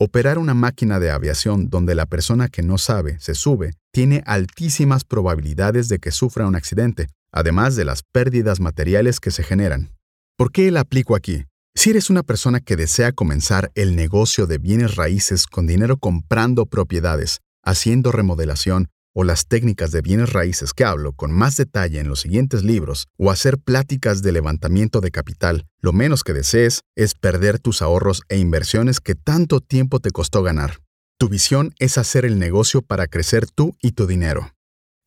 Operar 0.00 0.38
una 0.38 0.54
máquina 0.54 1.00
de 1.00 1.10
aviación 1.10 1.70
donde 1.70 1.96
la 1.96 2.06
persona 2.06 2.46
que 2.46 2.62
no 2.62 2.78
sabe 2.78 3.18
se 3.18 3.34
sube 3.34 3.72
tiene 3.92 4.22
altísimas 4.26 5.02
probabilidades 5.02 5.88
de 5.88 5.98
que 5.98 6.12
sufra 6.12 6.46
un 6.46 6.54
accidente, 6.54 7.08
además 7.32 7.74
de 7.74 7.84
las 7.84 8.04
pérdidas 8.04 8.60
materiales 8.60 9.18
que 9.18 9.32
se 9.32 9.42
generan. 9.42 9.90
¿Por 10.36 10.52
qué 10.52 10.70
la 10.70 10.80
aplico 10.80 11.16
aquí? 11.16 11.46
Si 11.74 11.90
eres 11.90 12.10
una 12.10 12.22
persona 12.22 12.60
que 12.60 12.76
desea 12.76 13.10
comenzar 13.10 13.72
el 13.74 13.96
negocio 13.96 14.46
de 14.46 14.58
bienes 14.58 14.94
raíces 14.94 15.48
con 15.48 15.66
dinero 15.66 15.96
comprando 15.96 16.66
propiedades, 16.66 17.40
haciendo 17.64 18.12
remodelación 18.12 18.90
o 19.20 19.24
las 19.24 19.48
técnicas 19.48 19.90
de 19.90 20.00
bienes 20.00 20.32
raíces 20.32 20.72
que 20.72 20.84
hablo 20.84 21.12
con 21.12 21.32
más 21.32 21.56
detalle 21.56 21.98
en 21.98 22.06
los 22.06 22.20
siguientes 22.20 22.62
libros, 22.62 23.08
o 23.16 23.32
hacer 23.32 23.58
pláticas 23.58 24.22
de 24.22 24.30
levantamiento 24.30 25.00
de 25.00 25.10
capital, 25.10 25.66
lo 25.80 25.92
menos 25.92 26.22
que 26.22 26.32
desees 26.32 26.82
es 26.94 27.14
perder 27.16 27.58
tus 27.58 27.82
ahorros 27.82 28.22
e 28.28 28.38
inversiones 28.38 29.00
que 29.00 29.16
tanto 29.16 29.60
tiempo 29.60 29.98
te 29.98 30.12
costó 30.12 30.44
ganar. 30.44 30.82
Tu 31.18 31.28
visión 31.28 31.74
es 31.80 31.98
hacer 31.98 32.24
el 32.24 32.38
negocio 32.38 32.80
para 32.80 33.08
crecer 33.08 33.50
tú 33.50 33.76
y 33.82 33.90
tu 33.90 34.06
dinero. 34.06 34.54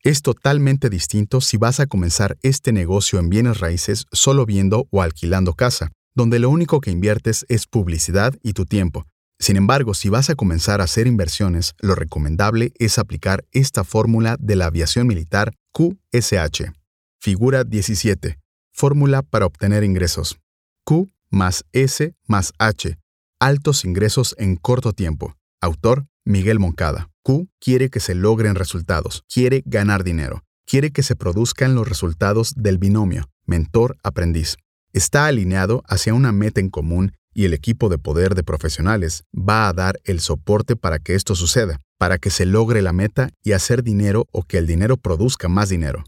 Es 0.04 0.22
totalmente 0.22 0.90
distinto 0.90 1.40
si 1.40 1.56
vas 1.56 1.80
a 1.80 1.88
comenzar 1.88 2.38
este 2.42 2.74
negocio 2.74 3.18
en 3.18 3.30
bienes 3.30 3.62
raíces 3.62 4.08
solo 4.12 4.46
viendo 4.46 4.90
o 4.92 5.02
alquilando 5.02 5.54
casa, 5.54 5.94
donde 6.16 6.40
lo 6.40 6.50
único 6.50 6.82
que 6.82 6.92
inviertes 6.92 7.46
es 7.48 7.66
publicidad 7.66 8.34
y 8.44 8.52
tu 8.52 8.66
tiempo, 8.66 9.06
sin 9.42 9.58
embargo, 9.58 9.96
si 9.96 10.08
vas 10.08 10.30
a 10.30 10.36
comenzar 10.36 10.82
a 10.82 10.84
hacer 10.84 11.08
inversiones, 11.08 11.74
lo 11.80 11.96
recomendable 11.96 12.74
es 12.78 13.00
aplicar 13.00 13.44
esta 13.52 13.84
fórmula 13.84 14.38
de 14.40 14.56
la 14.56 14.68
aviación 14.68 15.08
militar 15.08 15.52
QSH. 15.74 16.72
Figura 17.20 17.64
17. 17.64 18.38
Fórmula 18.72 19.24
para 19.24 19.48
obtener 19.48 19.84
ingresos. 19.84 20.40
Q 20.86 21.10
más 21.32 21.66
S 21.72 22.14
más 22.28 22.54
H. 22.60 22.98
Altos 23.40 23.84
ingresos 23.84 24.36
en 24.38 24.58
corto 24.58 24.94
tiempo. 24.94 25.36
Autor 25.60 26.06
Miguel 26.24 26.60
Moncada. 26.60 27.10
Q 27.24 27.50
quiere 27.60 27.90
que 27.90 28.00
se 28.00 28.16
logren 28.16 28.56
resultados, 28.56 29.24
quiere 29.28 29.64
ganar 29.66 30.04
dinero, 30.04 30.44
quiere 30.66 30.92
que 30.92 31.04
se 31.04 31.16
produzcan 31.16 31.76
los 31.76 31.88
resultados 31.88 32.54
del 32.56 32.78
binomio 32.78 33.30
mentor-aprendiz. 33.46 34.58
Está 34.94 35.26
alineado 35.26 35.84
hacia 35.88 36.14
una 36.14 36.32
meta 36.32 36.60
en 36.60 36.70
común 36.70 37.14
y 37.34 37.46
el 37.46 37.54
equipo 37.54 37.90
de 37.90 37.98
poder 37.98 38.36
de 38.36 38.44
profesionales 38.44 39.24
va 39.34 39.68
a 39.68 39.74
dar 39.74 40.00
el 40.04 40.20
soporte 40.20 40.76
para 40.76 41.00
que 41.00 41.16
esto 41.16 41.36
suceda, 41.36 41.80
para 41.98 42.18
que 42.18 42.30
se 42.30 42.46
logre 42.46 42.82
la 42.82 42.94
meta 42.94 43.30
y 43.44 43.52
hacer 43.52 43.84
dinero 43.84 44.28
o 44.32 44.44
que 44.44 44.58
el 44.58 44.68
dinero 44.68 44.98
produzca 44.98 45.48
más 45.48 45.70
dinero. 45.70 46.04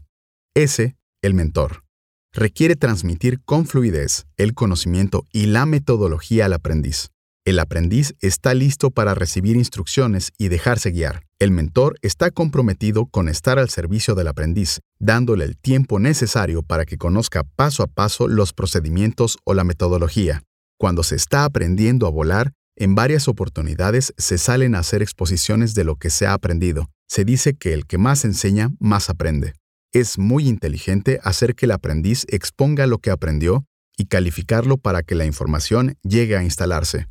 Ese, 0.54 0.96
el 1.22 1.34
mentor. 1.34 1.84
Requiere 2.32 2.76
transmitir 2.76 3.40
con 3.44 3.66
fluidez 3.66 4.26
el 4.36 4.54
conocimiento 4.54 5.24
y 5.32 5.46
la 5.46 5.66
metodología 5.66 6.46
al 6.46 6.52
aprendiz. 6.52 7.10
El 7.46 7.58
aprendiz 7.58 8.14
está 8.20 8.54
listo 8.54 8.90
para 8.90 9.14
recibir 9.14 9.56
instrucciones 9.56 10.32
y 10.38 10.48
dejarse 10.48 10.90
guiar. 10.90 11.26
El 11.38 11.50
mentor 11.50 11.96
está 12.00 12.30
comprometido 12.30 13.04
con 13.04 13.28
estar 13.28 13.58
al 13.58 13.68
servicio 13.68 14.14
del 14.14 14.28
aprendiz, 14.28 14.80
dándole 14.98 15.44
el 15.44 15.58
tiempo 15.58 15.98
necesario 15.98 16.62
para 16.62 16.86
que 16.86 16.96
conozca 16.96 17.44
paso 17.44 17.82
a 17.82 17.86
paso 17.86 18.28
los 18.28 18.54
procedimientos 18.54 19.36
o 19.44 19.52
la 19.52 19.62
metodología. 19.62 20.42
Cuando 20.78 21.02
se 21.02 21.16
está 21.16 21.44
aprendiendo 21.44 22.06
a 22.06 22.10
volar, 22.10 22.52
En 22.76 22.96
varias 22.96 23.28
oportunidades 23.28 24.12
se 24.18 24.36
salen 24.36 24.74
a 24.74 24.80
hacer 24.80 25.00
exposiciones 25.00 25.74
de 25.74 25.84
lo 25.84 25.96
que 25.96 26.10
se 26.10 26.26
ha 26.26 26.32
aprendido. 26.32 26.90
Se 27.06 27.24
dice 27.24 27.54
que 27.54 27.72
el 27.72 27.86
que 27.86 27.98
más 27.98 28.24
enseña, 28.24 28.70
más 28.80 29.10
aprende. 29.10 29.52
Es 29.92 30.18
muy 30.18 30.48
inteligente 30.48 31.20
hacer 31.22 31.54
que 31.54 31.66
el 31.66 31.72
aprendiz 31.72 32.26
exponga 32.28 32.88
lo 32.88 32.98
que 32.98 33.12
aprendió 33.12 33.64
y 33.96 34.06
calificarlo 34.06 34.76
para 34.76 35.04
que 35.04 35.14
la 35.14 35.24
información 35.24 35.96
llegue 36.02 36.36
a 36.36 36.42
instalarse. 36.42 37.06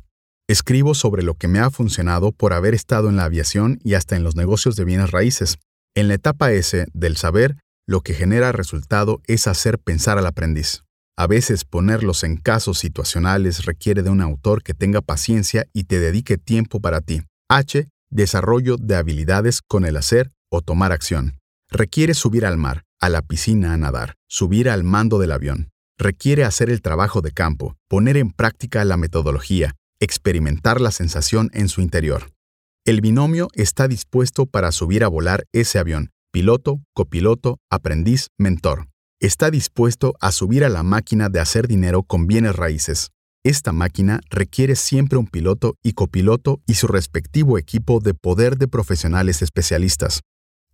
Escribo 0.46 0.94
sobre 0.94 1.22
lo 1.22 1.32
que 1.34 1.48
me 1.48 1.60
ha 1.60 1.70
funcionado 1.70 2.30
por 2.32 2.52
haber 2.52 2.74
estado 2.74 3.08
en 3.08 3.16
la 3.16 3.24
aviación 3.24 3.78
y 3.82 3.94
hasta 3.94 4.16
en 4.16 4.24
los 4.24 4.36
negocios 4.36 4.76
de 4.76 4.84
bienes 4.84 5.10
raíces. 5.12 5.56
En 5.94 6.08
la 6.08 6.14
etapa 6.14 6.52
S 6.52 6.86
del 6.92 7.16
saber, 7.16 7.56
lo 7.86 8.02
que 8.02 8.12
genera 8.12 8.52
resultado 8.52 9.22
es 9.26 9.46
hacer 9.46 9.78
pensar 9.78 10.18
al 10.18 10.26
aprendiz. 10.26 10.83
A 11.16 11.28
veces 11.28 11.64
ponerlos 11.64 12.24
en 12.24 12.36
casos 12.36 12.78
situacionales 12.78 13.66
requiere 13.66 14.02
de 14.02 14.10
un 14.10 14.20
autor 14.20 14.64
que 14.64 14.74
tenga 14.74 15.00
paciencia 15.00 15.64
y 15.72 15.84
te 15.84 16.00
dedique 16.00 16.38
tiempo 16.38 16.80
para 16.80 17.00
ti. 17.00 17.22
H. 17.48 17.88
Desarrollo 18.10 18.76
de 18.78 18.96
habilidades 18.96 19.62
con 19.62 19.84
el 19.84 19.96
hacer 19.96 20.32
o 20.50 20.60
tomar 20.60 20.90
acción. 20.90 21.38
Requiere 21.70 22.14
subir 22.14 22.44
al 22.44 22.56
mar, 22.56 22.82
a 23.00 23.08
la 23.08 23.22
piscina 23.22 23.74
a 23.74 23.76
nadar, 23.76 24.14
subir 24.26 24.68
al 24.68 24.82
mando 24.82 25.20
del 25.20 25.30
avión. 25.30 25.70
Requiere 25.98 26.44
hacer 26.44 26.68
el 26.68 26.82
trabajo 26.82 27.20
de 27.20 27.30
campo, 27.30 27.76
poner 27.88 28.16
en 28.16 28.32
práctica 28.32 28.84
la 28.84 28.96
metodología, 28.96 29.76
experimentar 30.00 30.80
la 30.80 30.90
sensación 30.90 31.48
en 31.52 31.68
su 31.68 31.80
interior. 31.80 32.32
El 32.84 33.00
binomio 33.00 33.48
está 33.54 33.86
dispuesto 33.86 34.46
para 34.46 34.72
subir 34.72 35.04
a 35.04 35.08
volar 35.08 35.44
ese 35.52 35.78
avión, 35.78 36.10
piloto, 36.32 36.82
copiloto, 36.92 37.58
aprendiz, 37.70 38.30
mentor 38.36 38.88
está 39.26 39.50
dispuesto 39.50 40.14
a 40.20 40.32
subir 40.32 40.64
a 40.64 40.68
la 40.68 40.82
máquina 40.82 41.28
de 41.28 41.40
hacer 41.40 41.68
dinero 41.68 42.02
con 42.02 42.26
bienes 42.26 42.56
raíces. 42.56 43.10
Esta 43.44 43.72
máquina 43.72 44.20
requiere 44.30 44.74
siempre 44.74 45.18
un 45.18 45.26
piloto 45.26 45.76
y 45.82 45.92
copiloto 45.92 46.60
y 46.66 46.74
su 46.74 46.86
respectivo 46.86 47.58
equipo 47.58 48.00
de 48.00 48.14
poder 48.14 48.56
de 48.56 48.68
profesionales 48.68 49.42
especialistas. 49.42 50.22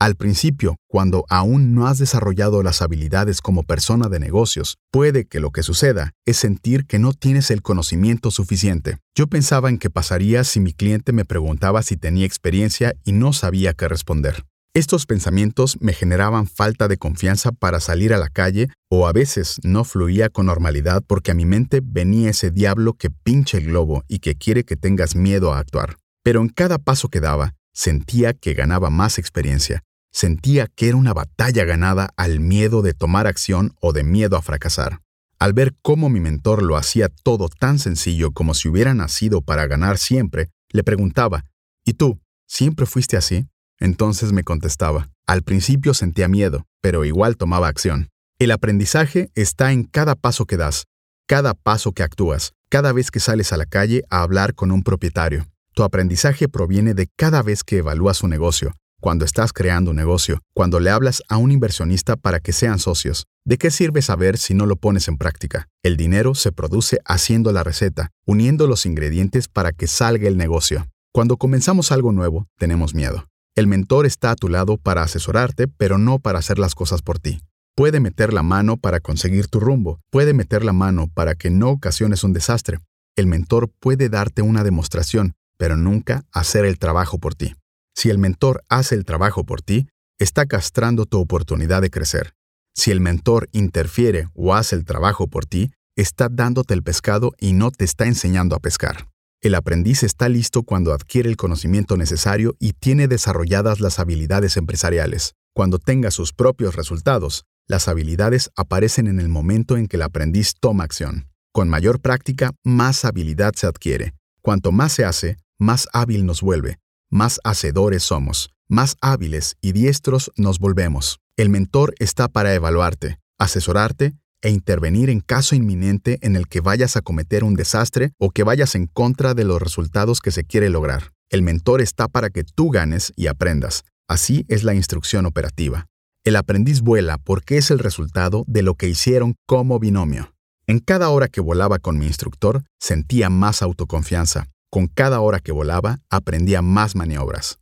Al 0.00 0.14
principio, 0.14 0.76
cuando 0.88 1.26
aún 1.28 1.74
no 1.74 1.86
has 1.86 1.98
desarrollado 1.98 2.62
las 2.62 2.80
habilidades 2.80 3.42
como 3.42 3.64
persona 3.64 4.08
de 4.08 4.18
negocios, 4.18 4.78
puede 4.90 5.26
que 5.26 5.40
lo 5.40 5.50
que 5.50 5.62
suceda 5.62 6.12
es 6.24 6.38
sentir 6.38 6.86
que 6.86 6.98
no 6.98 7.12
tienes 7.12 7.50
el 7.50 7.60
conocimiento 7.60 8.30
suficiente. 8.30 8.96
Yo 9.14 9.26
pensaba 9.26 9.68
en 9.68 9.76
qué 9.76 9.90
pasaría 9.90 10.44
si 10.44 10.58
mi 10.58 10.72
cliente 10.72 11.12
me 11.12 11.26
preguntaba 11.26 11.82
si 11.82 11.98
tenía 11.98 12.24
experiencia 12.24 12.94
y 13.04 13.12
no 13.12 13.34
sabía 13.34 13.74
qué 13.74 13.88
responder. 13.88 14.46
Estos 14.72 15.04
pensamientos 15.04 15.78
me 15.80 15.92
generaban 15.92 16.46
falta 16.46 16.86
de 16.86 16.96
confianza 16.96 17.50
para 17.50 17.80
salir 17.80 18.14
a 18.14 18.18
la 18.18 18.28
calle 18.28 18.68
o 18.88 19.08
a 19.08 19.12
veces 19.12 19.58
no 19.64 19.82
fluía 19.82 20.28
con 20.28 20.46
normalidad 20.46 21.02
porque 21.04 21.32
a 21.32 21.34
mi 21.34 21.44
mente 21.44 21.80
venía 21.82 22.30
ese 22.30 22.52
diablo 22.52 22.92
que 22.94 23.10
pinche 23.10 23.58
el 23.58 23.66
globo 23.66 24.04
y 24.06 24.20
que 24.20 24.36
quiere 24.36 24.62
que 24.62 24.76
tengas 24.76 25.16
miedo 25.16 25.52
a 25.52 25.58
actuar. 25.58 25.96
Pero 26.22 26.40
en 26.40 26.50
cada 26.50 26.78
paso 26.78 27.08
que 27.08 27.18
daba, 27.18 27.56
sentía 27.74 28.32
que 28.32 28.54
ganaba 28.54 28.90
más 28.90 29.18
experiencia, 29.18 29.82
sentía 30.12 30.68
que 30.68 30.86
era 30.86 30.96
una 30.96 31.14
batalla 31.14 31.64
ganada 31.64 32.10
al 32.16 32.38
miedo 32.38 32.80
de 32.80 32.94
tomar 32.94 33.26
acción 33.26 33.74
o 33.80 33.92
de 33.92 34.04
miedo 34.04 34.36
a 34.36 34.42
fracasar. 34.42 35.00
Al 35.40 35.52
ver 35.52 35.74
cómo 35.82 36.08
mi 36.10 36.20
mentor 36.20 36.62
lo 36.62 36.76
hacía 36.76 37.08
todo 37.08 37.48
tan 37.48 37.80
sencillo 37.80 38.30
como 38.30 38.54
si 38.54 38.68
hubiera 38.68 38.94
nacido 38.94 39.42
para 39.42 39.66
ganar 39.66 39.98
siempre, 39.98 40.48
le 40.68 40.84
preguntaba, 40.84 41.44
¿Y 41.84 41.94
tú, 41.94 42.20
siempre 42.46 42.86
fuiste 42.86 43.16
así? 43.16 43.48
Entonces 43.80 44.32
me 44.32 44.44
contestaba. 44.44 45.08
Al 45.26 45.42
principio 45.42 45.94
sentía 45.94 46.28
miedo, 46.28 46.66
pero 46.80 47.04
igual 47.04 47.36
tomaba 47.36 47.68
acción. 47.68 48.08
El 48.38 48.52
aprendizaje 48.52 49.30
está 49.34 49.72
en 49.72 49.84
cada 49.84 50.14
paso 50.14 50.46
que 50.46 50.56
das, 50.56 50.84
cada 51.26 51.54
paso 51.54 51.92
que 51.92 52.02
actúas, 52.02 52.52
cada 52.68 52.92
vez 52.92 53.10
que 53.10 53.20
sales 53.20 53.52
a 53.52 53.56
la 53.56 53.66
calle 53.66 54.02
a 54.10 54.22
hablar 54.22 54.54
con 54.54 54.70
un 54.70 54.82
propietario. 54.82 55.46
Tu 55.74 55.82
aprendizaje 55.82 56.48
proviene 56.48 56.94
de 56.94 57.08
cada 57.16 57.42
vez 57.42 57.64
que 57.64 57.78
evalúas 57.78 58.22
un 58.22 58.30
negocio, 58.30 58.74
cuando 59.00 59.24
estás 59.24 59.52
creando 59.52 59.92
un 59.92 59.96
negocio, 59.96 60.42
cuando 60.54 60.78
le 60.78 60.90
hablas 60.90 61.22
a 61.28 61.38
un 61.38 61.50
inversionista 61.50 62.16
para 62.16 62.40
que 62.40 62.52
sean 62.52 62.78
socios. 62.78 63.26
¿De 63.44 63.56
qué 63.56 63.70
sirve 63.70 64.02
saber 64.02 64.36
si 64.36 64.52
no 64.52 64.66
lo 64.66 64.76
pones 64.76 65.08
en 65.08 65.16
práctica? 65.16 65.68
El 65.82 65.96
dinero 65.96 66.34
se 66.34 66.52
produce 66.52 66.98
haciendo 67.06 67.52
la 67.52 67.64
receta, 67.64 68.10
uniendo 68.26 68.66
los 68.66 68.84
ingredientes 68.84 69.48
para 69.48 69.72
que 69.72 69.86
salga 69.86 70.28
el 70.28 70.36
negocio. 70.36 70.86
Cuando 71.12 71.38
comenzamos 71.38 71.92
algo 71.92 72.12
nuevo, 72.12 72.46
tenemos 72.58 72.94
miedo. 72.94 73.29
El 73.60 73.66
mentor 73.66 74.06
está 74.06 74.30
a 74.30 74.36
tu 74.36 74.48
lado 74.48 74.78
para 74.78 75.02
asesorarte, 75.02 75.68
pero 75.68 75.98
no 75.98 76.18
para 76.18 76.38
hacer 76.38 76.58
las 76.58 76.74
cosas 76.74 77.02
por 77.02 77.18
ti. 77.18 77.42
Puede 77.76 78.00
meter 78.00 78.32
la 78.32 78.42
mano 78.42 78.78
para 78.78 79.00
conseguir 79.00 79.48
tu 79.48 79.60
rumbo, 79.60 80.00
puede 80.08 80.32
meter 80.32 80.64
la 80.64 80.72
mano 80.72 81.08
para 81.12 81.34
que 81.34 81.50
no 81.50 81.68
ocasiones 81.68 82.24
un 82.24 82.32
desastre. 82.32 82.78
El 83.16 83.26
mentor 83.26 83.70
puede 83.78 84.08
darte 84.08 84.40
una 84.40 84.64
demostración, 84.64 85.34
pero 85.58 85.76
nunca 85.76 86.24
hacer 86.32 86.64
el 86.64 86.78
trabajo 86.78 87.18
por 87.18 87.34
ti. 87.34 87.54
Si 87.94 88.08
el 88.08 88.16
mentor 88.16 88.62
hace 88.70 88.94
el 88.94 89.04
trabajo 89.04 89.44
por 89.44 89.60
ti, 89.60 89.88
está 90.18 90.46
castrando 90.46 91.04
tu 91.04 91.20
oportunidad 91.20 91.82
de 91.82 91.90
crecer. 91.90 92.32
Si 92.74 92.90
el 92.90 93.02
mentor 93.02 93.50
interfiere 93.52 94.28
o 94.32 94.54
hace 94.54 94.74
el 94.74 94.86
trabajo 94.86 95.28
por 95.28 95.44
ti, 95.44 95.70
está 95.96 96.30
dándote 96.30 96.72
el 96.72 96.82
pescado 96.82 97.32
y 97.38 97.52
no 97.52 97.72
te 97.72 97.84
está 97.84 98.06
enseñando 98.06 98.56
a 98.56 98.60
pescar. 98.60 99.10
El 99.42 99.54
aprendiz 99.54 100.02
está 100.02 100.28
listo 100.28 100.64
cuando 100.64 100.92
adquiere 100.92 101.30
el 101.30 101.38
conocimiento 101.38 101.96
necesario 101.96 102.56
y 102.58 102.74
tiene 102.74 103.08
desarrolladas 103.08 103.80
las 103.80 103.98
habilidades 103.98 104.58
empresariales. 104.58 105.34
Cuando 105.54 105.78
tenga 105.78 106.10
sus 106.10 106.34
propios 106.34 106.76
resultados, 106.76 107.46
las 107.66 107.88
habilidades 107.88 108.50
aparecen 108.54 109.06
en 109.06 109.18
el 109.18 109.30
momento 109.30 109.78
en 109.78 109.86
que 109.86 109.96
el 109.96 110.02
aprendiz 110.02 110.52
toma 110.60 110.84
acción. 110.84 111.30
Con 111.52 111.70
mayor 111.70 112.00
práctica, 112.00 112.52
más 112.64 113.06
habilidad 113.06 113.54
se 113.56 113.66
adquiere. 113.66 114.12
Cuanto 114.42 114.72
más 114.72 114.92
se 114.92 115.06
hace, 115.06 115.38
más 115.58 115.88
hábil 115.94 116.26
nos 116.26 116.42
vuelve, 116.42 116.78
más 117.08 117.40
hacedores 117.42 118.02
somos, 118.02 118.50
más 118.68 118.96
hábiles 119.00 119.56
y 119.62 119.72
diestros 119.72 120.30
nos 120.36 120.58
volvemos. 120.58 121.18
El 121.38 121.48
mentor 121.48 121.94
está 121.98 122.28
para 122.28 122.52
evaluarte, 122.52 123.18
asesorarte 123.38 124.19
e 124.42 124.50
intervenir 124.50 125.10
en 125.10 125.20
caso 125.20 125.54
inminente 125.54 126.18
en 126.22 126.36
el 126.36 126.48
que 126.48 126.60
vayas 126.60 126.96
a 126.96 127.02
cometer 127.02 127.44
un 127.44 127.54
desastre 127.54 128.12
o 128.18 128.30
que 128.30 128.42
vayas 128.42 128.74
en 128.74 128.86
contra 128.86 129.34
de 129.34 129.44
los 129.44 129.60
resultados 129.60 130.20
que 130.20 130.30
se 130.30 130.44
quiere 130.44 130.70
lograr. 130.70 131.12
El 131.28 131.42
mentor 131.42 131.80
está 131.80 132.08
para 132.08 132.30
que 132.30 132.44
tú 132.44 132.70
ganes 132.70 133.12
y 133.16 133.26
aprendas. 133.26 133.84
Así 134.08 134.44
es 134.48 134.64
la 134.64 134.74
instrucción 134.74 135.26
operativa. 135.26 135.86
El 136.24 136.36
aprendiz 136.36 136.80
vuela 136.80 137.18
porque 137.18 137.56
es 137.56 137.70
el 137.70 137.78
resultado 137.78 138.44
de 138.46 138.62
lo 138.62 138.74
que 138.74 138.88
hicieron 138.88 139.36
como 139.46 139.78
binomio. 139.78 140.34
En 140.66 140.78
cada 140.78 141.08
hora 141.08 141.28
que 141.28 141.40
volaba 141.40 141.78
con 141.78 141.98
mi 141.98 142.06
instructor, 142.06 142.64
sentía 142.78 143.30
más 143.30 143.62
autoconfianza. 143.62 144.46
Con 144.70 144.86
cada 144.86 145.20
hora 145.20 145.40
que 145.40 145.50
volaba, 145.50 145.98
aprendía 146.10 146.62
más 146.62 146.94
maniobras. 146.94 147.58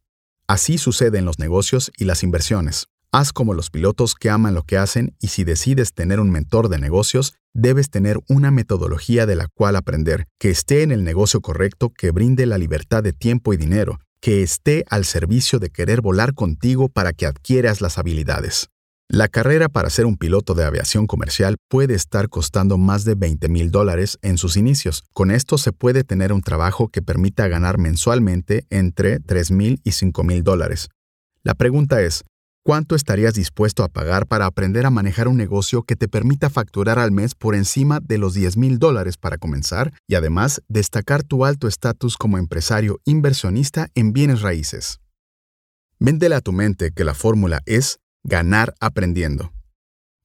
Así 0.47 0.79
sucede 0.79 1.19
en 1.19 1.25
los 1.25 1.39
negocios 1.39 1.91
y 1.97 2.05
las 2.05 2.23
inversiones. 2.23 2.89
Haz 3.11 3.33
como 3.33 3.55
los 3.55 3.71
pilotos 3.71 4.15
que 4.15 4.29
aman 4.29 4.55
lo 4.55 4.65
que 4.65 4.77
hacen 4.77 5.17
y 5.19 5.29
si 5.29 5.43
decides 5.43 5.95
tener 5.95 6.21
un 6.21 6.31
mentor 6.31 6.69
de 6.69 6.79
negocios, 6.79 7.33
debes 7.55 7.89
tener 7.89 8.21
una 8.29 8.51
metodología 8.51 9.25
de 9.25 9.35
la 9.35 9.49
cual 9.49 9.77
aprender, 9.77 10.27
que 10.39 10.51
esté 10.51 10.83
en 10.83 10.93
el 10.93 11.05
negocio 11.05 11.41
correcto, 11.41 11.91
que 11.91 12.11
brinde 12.11 12.45
la 12.45 12.59
libertad 12.59 13.03
de 13.03 13.15
tiempo 13.15 13.55
y 13.55 13.57
dinero, 13.57 13.99
que 14.21 14.43
esté 14.43 14.85
al 14.91 15.07
servicio 15.07 15.59
de 15.59 15.71
querer 15.71 16.03
volar 16.03 16.35
contigo 16.35 16.91
para 16.91 17.15
que 17.15 17.25
adquieras 17.25 17.81
las 17.81 17.97
habilidades. 17.97 18.69
La 19.09 19.29
carrera 19.29 19.71
para 19.71 19.89
ser 19.89 20.05
un 20.05 20.19
piloto 20.19 20.53
de 20.53 20.67
aviación 20.67 21.07
comercial 21.07 21.57
puede 21.71 21.95
estar 21.95 22.29
costando 22.29 22.77
más 22.77 23.07
de 23.07 23.15
20 23.15 23.49
mil 23.49 23.71
dólares 23.71 24.19
en 24.21 24.37
sus 24.37 24.59
inicios. 24.59 25.05
Con 25.15 25.31
esto 25.31 25.57
se 25.57 25.73
puede 25.73 26.05
tener 26.05 26.31
un 26.31 26.43
trabajo 26.43 26.89
que 26.89 27.01
permita 27.01 27.49
ganar 27.49 27.79
mensualmente 27.79 28.67
entre 28.69 29.19
3 29.19 29.51
mil 29.51 29.81
y 29.83 29.93
5 29.93 30.25
mil 30.25 30.45
dólares. 30.45 30.91
La 31.43 31.55
pregunta 31.55 32.03
es, 32.03 32.23
¿Cuánto 32.69 32.97
estarías 32.97 33.33
dispuesto 33.33 33.83
a 33.83 33.89
pagar 33.89 34.27
para 34.27 34.45
aprender 34.45 34.85
a 34.85 34.91
manejar 34.91 35.27
un 35.27 35.39
negocio 35.39 35.85
que 35.85 35.97
te 35.97 36.07
permita 36.07 36.51
facturar 36.51 36.99
al 36.99 37.13
mes 37.13 37.35
por 37.35 37.55
encima 37.55 37.99
de 37.99 38.19
los 38.19 38.35
10 38.35 38.59
mil 38.59 38.79
dólares 38.79 39.17
para 39.17 39.39
comenzar 39.39 39.95
y 40.07 40.17
además 40.17 40.61
destacar 40.69 41.23
tu 41.23 41.47
alto 41.47 41.67
estatus 41.67 42.19
como 42.19 42.37
empresario 42.37 43.01
inversionista 43.07 43.89
en 43.95 44.13
bienes 44.13 44.43
raíces? 44.43 45.01
Véndele 45.99 46.35
a 46.35 46.43
tu 46.43 46.53
mente 46.53 46.91
que 46.91 47.05
la 47.05 47.15
fórmula 47.15 47.63
es 47.65 48.01
ganar 48.23 48.75
aprendiendo. 48.81 49.51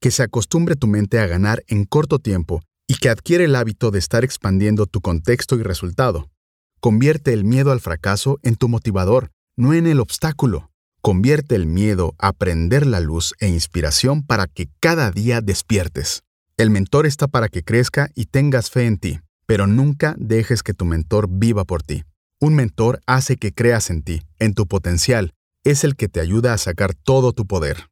Que 0.02 0.12
se 0.12 0.24
acostumbre 0.24 0.76
tu 0.76 0.88
mente 0.88 1.20
a 1.20 1.28
ganar 1.28 1.64
en 1.68 1.86
corto 1.86 2.20
tiempo 2.20 2.62
y 2.90 2.96
que 2.96 3.08
adquiere 3.08 3.46
el 3.46 3.56
hábito 3.56 3.90
de 3.90 4.00
estar 4.00 4.26
expandiendo 4.26 4.86
tu 4.86 5.00
contexto 5.00 5.56
y 5.56 5.64
resultado. 5.64 6.30
Convierte 6.82 7.32
el 7.32 7.46
miedo 7.46 7.72
al 7.72 7.80
fracaso 7.80 8.40
en 8.44 8.58
tu 8.58 8.68
motivador, 8.68 9.32
no 9.56 9.74
en 9.74 9.88
el 9.88 10.02
obstáculo. 10.02 10.73
Convierte 11.06 11.56
el 11.56 11.66
miedo 11.66 12.16
a 12.18 12.32
prender 12.32 12.86
la 12.86 13.02
luz 13.02 13.34
e 13.42 13.50
inspiración 13.50 14.24
para 14.26 14.48
que 14.48 14.70
cada 14.80 15.12
día 15.12 15.42
despiertes. 15.42 16.24
El 16.56 16.70
mentor 16.70 17.06
está 17.06 17.28
para 17.28 17.50
que 17.50 17.62
crezca 17.62 18.10
y 18.16 18.28
tengas 18.28 18.72
fe 18.72 18.86
en 18.86 18.98
ti, 18.98 19.20
pero 19.46 19.68
nunca 19.68 20.16
dejes 20.18 20.64
que 20.64 20.74
tu 20.74 20.86
mentor 20.86 21.28
viva 21.30 21.66
por 21.66 21.84
ti. 21.84 22.06
Un 22.40 22.56
mentor 22.56 23.02
hace 23.06 23.36
que 23.36 23.52
creas 23.52 23.90
en 23.90 24.02
ti, 24.02 24.22
en 24.40 24.54
tu 24.54 24.66
potencial, 24.66 25.34
es 25.66 25.84
el 25.84 25.98
que 25.98 26.08
te 26.08 26.22
ayuda 26.22 26.54
a 26.54 26.58
sacar 26.58 26.94
todo 26.94 27.34
tu 27.34 27.46
poder. 27.48 27.90